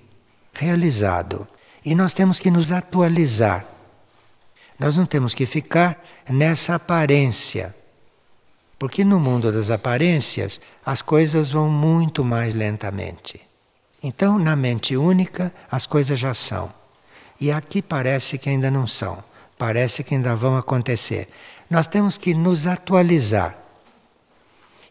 realizado. 0.53 1.47
E 1.86 1.93
nós 1.93 2.13
temos 2.13 2.39
que 2.39 2.49
nos 2.49 2.71
atualizar. 2.71 3.65
Nós 4.79 4.97
não 4.97 5.05
temos 5.05 5.34
que 5.34 5.45
ficar 5.45 6.03
nessa 6.29 6.75
aparência. 6.75 7.75
Porque 8.78 9.03
no 9.03 9.19
mundo 9.19 9.51
das 9.51 9.71
aparências, 9.71 10.59
as 10.86 11.01
coisas 11.01 11.49
vão 11.49 11.69
muito 11.69 12.26
mais 12.26 12.53
lentamente. 12.53 13.41
Então, 14.01 14.38
na 14.38 14.55
mente 14.55 14.97
única, 14.97 15.53
as 15.71 15.86
coisas 15.88 16.19
já 16.19 16.34
são. 16.34 16.71
E 17.39 17.51
aqui 17.51 17.82
parece 17.82 18.38
que 18.38 18.49
ainda 18.49 18.69
não 18.69 18.86
são. 18.86 19.24
Parece 19.57 20.03
que 20.03 20.13
ainda 20.13 20.36
vão 20.36 20.57
acontecer. 20.57 21.30
Nós 21.69 21.88
temos 21.88 22.17
que 22.17 22.34
nos 22.34 22.67
atualizar. 22.67 23.57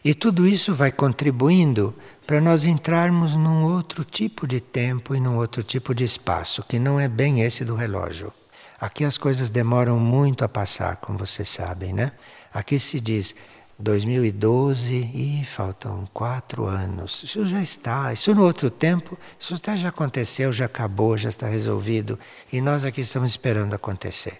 E 0.03 0.13
tudo 0.13 0.47
isso 0.47 0.73
vai 0.73 0.91
contribuindo 0.91 1.95
para 2.25 2.41
nós 2.41 2.65
entrarmos 2.65 3.35
num 3.35 3.63
outro 3.63 4.03
tipo 4.03 4.47
de 4.47 4.59
tempo 4.59 5.15
e 5.15 5.19
num 5.19 5.37
outro 5.37 5.63
tipo 5.63 5.93
de 5.93 6.03
espaço, 6.03 6.63
que 6.63 6.79
não 6.79 6.99
é 6.99 7.07
bem 7.07 7.41
esse 7.41 7.63
do 7.63 7.75
relógio. 7.75 8.33
Aqui 8.79 9.05
as 9.05 9.17
coisas 9.17 9.49
demoram 9.49 9.97
muito 9.99 10.43
a 10.43 10.49
passar, 10.49 10.97
como 10.97 11.17
vocês 11.17 11.47
sabem, 11.47 11.93
né? 11.93 12.11
Aqui 12.53 12.79
se 12.79 12.99
diz 12.99 13.33
2012 13.79 15.11
e 15.13 15.45
faltam 15.45 16.07
quatro 16.13 16.65
anos. 16.65 17.23
Isso 17.23 17.45
já 17.45 17.61
está. 17.61 18.13
Isso 18.13 18.33
no 18.33 18.43
outro 18.43 18.69
tempo, 18.69 19.17
isso 19.39 19.55
até 19.55 19.75
já 19.75 19.89
aconteceu, 19.89 20.53
já 20.53 20.65
acabou, 20.65 21.17
já 21.17 21.29
está 21.29 21.47
resolvido. 21.47 22.19
E 22.51 22.61
nós 22.61 22.85
aqui 22.85 23.01
estamos 23.01 23.31
esperando 23.31 23.73
acontecer. 23.73 24.39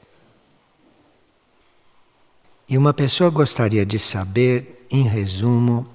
E 2.68 2.78
uma 2.78 2.94
pessoa 2.94 3.30
gostaria 3.30 3.86
de 3.86 4.00
saber, 4.00 4.88
em 4.90 5.04
resumo, 5.04 5.88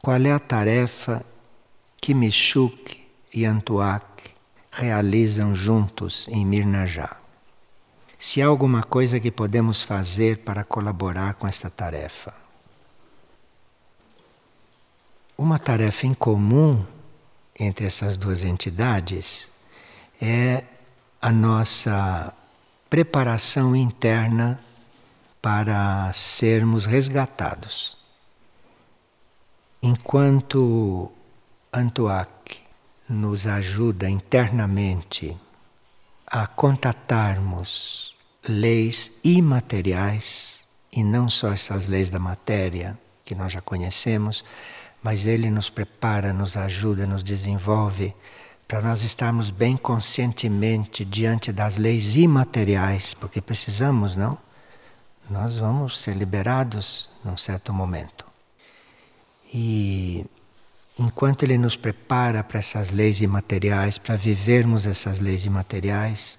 qual 0.00 0.20
é 0.20 0.32
a 0.32 0.38
tarefa 0.38 1.24
que 2.00 2.14
Michuk 2.14 3.00
e 3.32 3.44
Antuak 3.44 4.30
realizam 4.70 5.54
juntos 5.54 6.26
em 6.28 6.44
Mirnajá. 6.44 7.16
Se 8.18 8.40
há 8.40 8.46
alguma 8.46 8.82
coisa 8.82 9.18
que 9.18 9.30
podemos 9.30 9.82
fazer 9.82 10.38
para 10.38 10.64
colaborar 10.64 11.34
com 11.34 11.46
esta 11.46 11.68
tarefa. 11.68 12.41
Uma 15.42 15.58
tarefa 15.58 16.06
em 16.06 16.14
comum 16.14 16.86
entre 17.58 17.84
essas 17.84 18.16
duas 18.16 18.44
entidades 18.44 19.50
é 20.20 20.62
a 21.20 21.32
nossa 21.32 22.32
preparação 22.88 23.74
interna 23.74 24.60
para 25.42 26.12
sermos 26.12 26.86
resgatados. 26.86 27.96
Enquanto 29.82 31.10
Antoak 31.72 32.60
nos 33.08 33.44
ajuda 33.48 34.08
internamente 34.08 35.36
a 36.24 36.46
contatarmos 36.46 38.14
leis 38.48 39.18
imateriais, 39.24 40.62
e 40.92 41.02
não 41.02 41.28
só 41.28 41.52
essas 41.52 41.88
leis 41.88 42.10
da 42.10 42.20
matéria 42.20 42.96
que 43.24 43.34
nós 43.34 43.50
já 43.50 43.60
conhecemos, 43.60 44.44
mas 45.02 45.26
ele 45.26 45.50
nos 45.50 45.68
prepara, 45.68 46.32
nos 46.32 46.56
ajuda, 46.56 47.06
nos 47.06 47.22
desenvolve 47.22 48.14
para 48.68 48.80
nós 48.80 49.02
estarmos 49.02 49.50
bem 49.50 49.76
conscientemente 49.76 51.04
diante 51.04 51.52
das 51.52 51.76
leis 51.76 52.16
imateriais, 52.16 53.12
porque 53.12 53.40
precisamos, 53.40 54.16
não? 54.16 54.38
nós 55.28 55.58
vamos 55.58 55.98
ser 55.98 56.14
liberados 56.14 57.08
num 57.24 57.36
certo 57.36 57.72
momento. 57.72 58.24
E 59.52 60.24
enquanto 60.98 61.42
Ele 61.42 61.58
nos 61.58 61.76
prepara 61.76 62.44
para 62.44 62.58
essas 62.58 62.90
leis 62.90 63.20
imateriais, 63.20 63.98
para 63.98 64.16
vivermos 64.16 64.86
essas 64.86 65.18
leis 65.18 65.44
imateriais, 65.44 66.38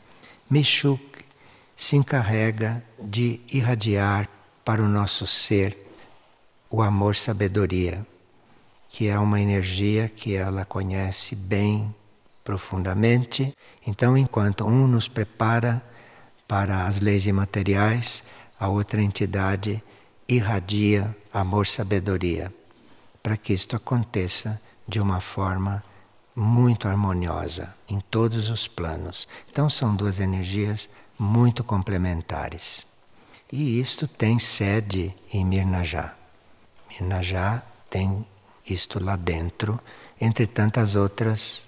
Mishuk 0.50 1.24
se 1.76 1.96
encarrega 1.96 2.84
de 3.00 3.42
irradiar 3.52 4.30
para 4.64 4.82
o 4.82 4.88
nosso 4.88 5.26
ser 5.26 5.78
o 6.70 6.82
amor-sabedoria, 6.82 8.06
que 8.94 9.08
é 9.08 9.18
uma 9.18 9.42
energia 9.42 10.08
que 10.08 10.36
ela 10.36 10.64
conhece 10.66 11.36
bem 11.36 11.94
profundamente. 12.44 13.52
Então, 13.88 14.16
enquanto 14.16 14.68
um 14.68 14.86
nos 14.86 15.08
prepara 15.08 15.82
para 16.48 16.86
as 16.86 17.02
leis 17.02 17.26
imateriais, 17.26 18.24
a 18.60 18.68
outra 18.68 19.02
entidade 19.02 19.82
irradia 20.30 21.18
amor-sabedoria, 21.34 22.54
para 23.24 23.36
que 23.36 23.52
isto 23.52 23.76
aconteça 23.76 24.62
de 24.88 25.00
uma 25.00 25.20
forma 25.20 25.84
muito 26.36 26.88
harmoniosa 26.88 27.74
em 27.90 28.00
todos 28.00 28.52
os 28.52 28.68
planos. 28.68 29.28
Então 29.50 29.72
são 29.72 29.96
duas 29.96 30.20
energias 30.20 30.88
muito 31.18 31.64
complementares. 31.64 32.86
E 33.52 33.80
isto 33.80 34.08
tem 34.08 34.38
sede 34.38 35.16
em 35.34 35.44
Mirnajá. 35.44 36.14
Mirnajá 36.92 37.64
tem 37.90 38.24
isto 38.68 39.04
lá 39.04 39.16
dentro, 39.16 39.80
entre 40.20 40.48
tantas 40.48 40.96
outras 40.96 41.66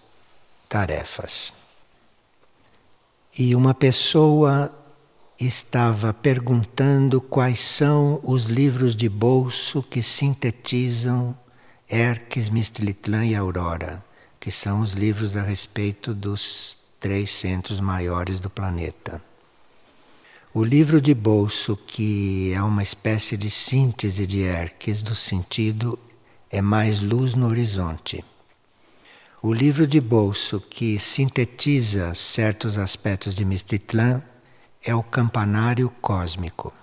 tarefas. 0.70 1.54
E 3.38 3.56
uma 3.56 3.74
pessoa 3.74 4.72
estava 5.40 6.14
perguntando 6.14 7.20
quais 7.20 7.60
são 7.60 8.20
os 8.24 8.46
livros 8.46 8.96
de 8.96 9.10
bolso 9.10 9.84
que 9.84 10.02
sintetizam 10.02 11.38
Erques, 11.90 12.50
Mistilitlã 12.50 13.26
e 13.26 13.36
Aurora, 13.36 14.04
que 14.40 14.50
são 14.50 14.80
os 14.80 14.94
livros 14.94 15.36
a 15.36 15.42
respeito 15.42 16.14
dos 16.14 16.78
três 17.00 17.30
centros 17.30 17.80
maiores 17.80 18.40
do 18.40 18.50
planeta. 18.50 19.22
O 20.54 20.64
livro 20.64 21.02
de 21.02 21.14
bolso, 21.14 21.76
que 21.76 22.54
é 22.54 22.62
uma 22.64 22.82
espécie 22.82 23.36
de 23.36 23.50
síntese 23.50 24.26
de 24.26 24.40
Erques 24.40 25.04
do 25.04 25.14
sentido, 25.14 26.00
é 26.56 26.62
mais 26.62 27.02
luz 27.02 27.36
no 27.36 27.48
horizonte. 27.48 28.24
O 29.42 29.52
livro 29.52 29.86
de 29.86 30.00
bolso 30.00 30.62
que 30.62 30.98
sintetiza 30.98 32.14
certos 32.14 32.78
aspectos 32.78 33.36
de 33.36 33.44
Mistitlan 33.44 34.22
é 34.82 34.96
o 34.96 35.04
campanário 35.04 35.90
cósmico. 36.00 36.74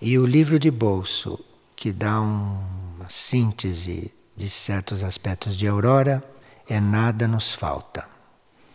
E 0.00 0.16
o 0.16 0.24
livro 0.24 0.60
de 0.60 0.70
bolso 0.70 1.44
que 1.74 1.90
dá 1.90 2.20
uma 2.20 3.08
síntese 3.08 4.14
de 4.36 4.48
certos 4.48 5.02
aspectos 5.02 5.56
de 5.56 5.66
aurora 5.66 6.22
é 6.68 6.78
Nada 6.78 7.26
nos 7.26 7.52
falta. 7.52 8.08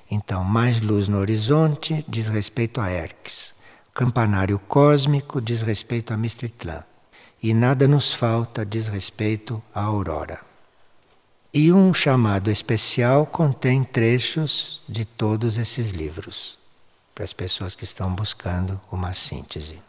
Então, 0.09 0.43
mais 0.43 0.81
luz 0.81 1.07
no 1.07 1.17
horizonte 1.17 2.03
diz 2.09 2.27
respeito 2.27 2.81
a 2.81 2.91
Erques. 2.91 3.55
Campanário 3.93 4.59
cósmico 4.59 5.39
diz 5.39 5.61
respeito 5.61 6.13
a 6.13 6.17
Mistritlan. 6.17 6.90
E 7.41 7.53
nada 7.53 7.87
nos 7.87 8.13
falta 8.13 8.65
diz 8.65 8.87
respeito 8.87 9.61
à 9.73 9.81
aurora. 9.81 10.39
E 11.53 11.71
um 11.73 11.93
chamado 11.93 12.49
especial 12.49 13.25
contém 13.25 13.83
trechos 13.83 14.81
de 14.87 15.03
todos 15.03 15.57
esses 15.57 15.91
livros, 15.91 16.57
para 17.13 17.25
as 17.25 17.33
pessoas 17.33 17.75
que 17.75 17.83
estão 17.83 18.13
buscando 18.13 18.79
uma 18.91 19.13
síntese. 19.13 19.81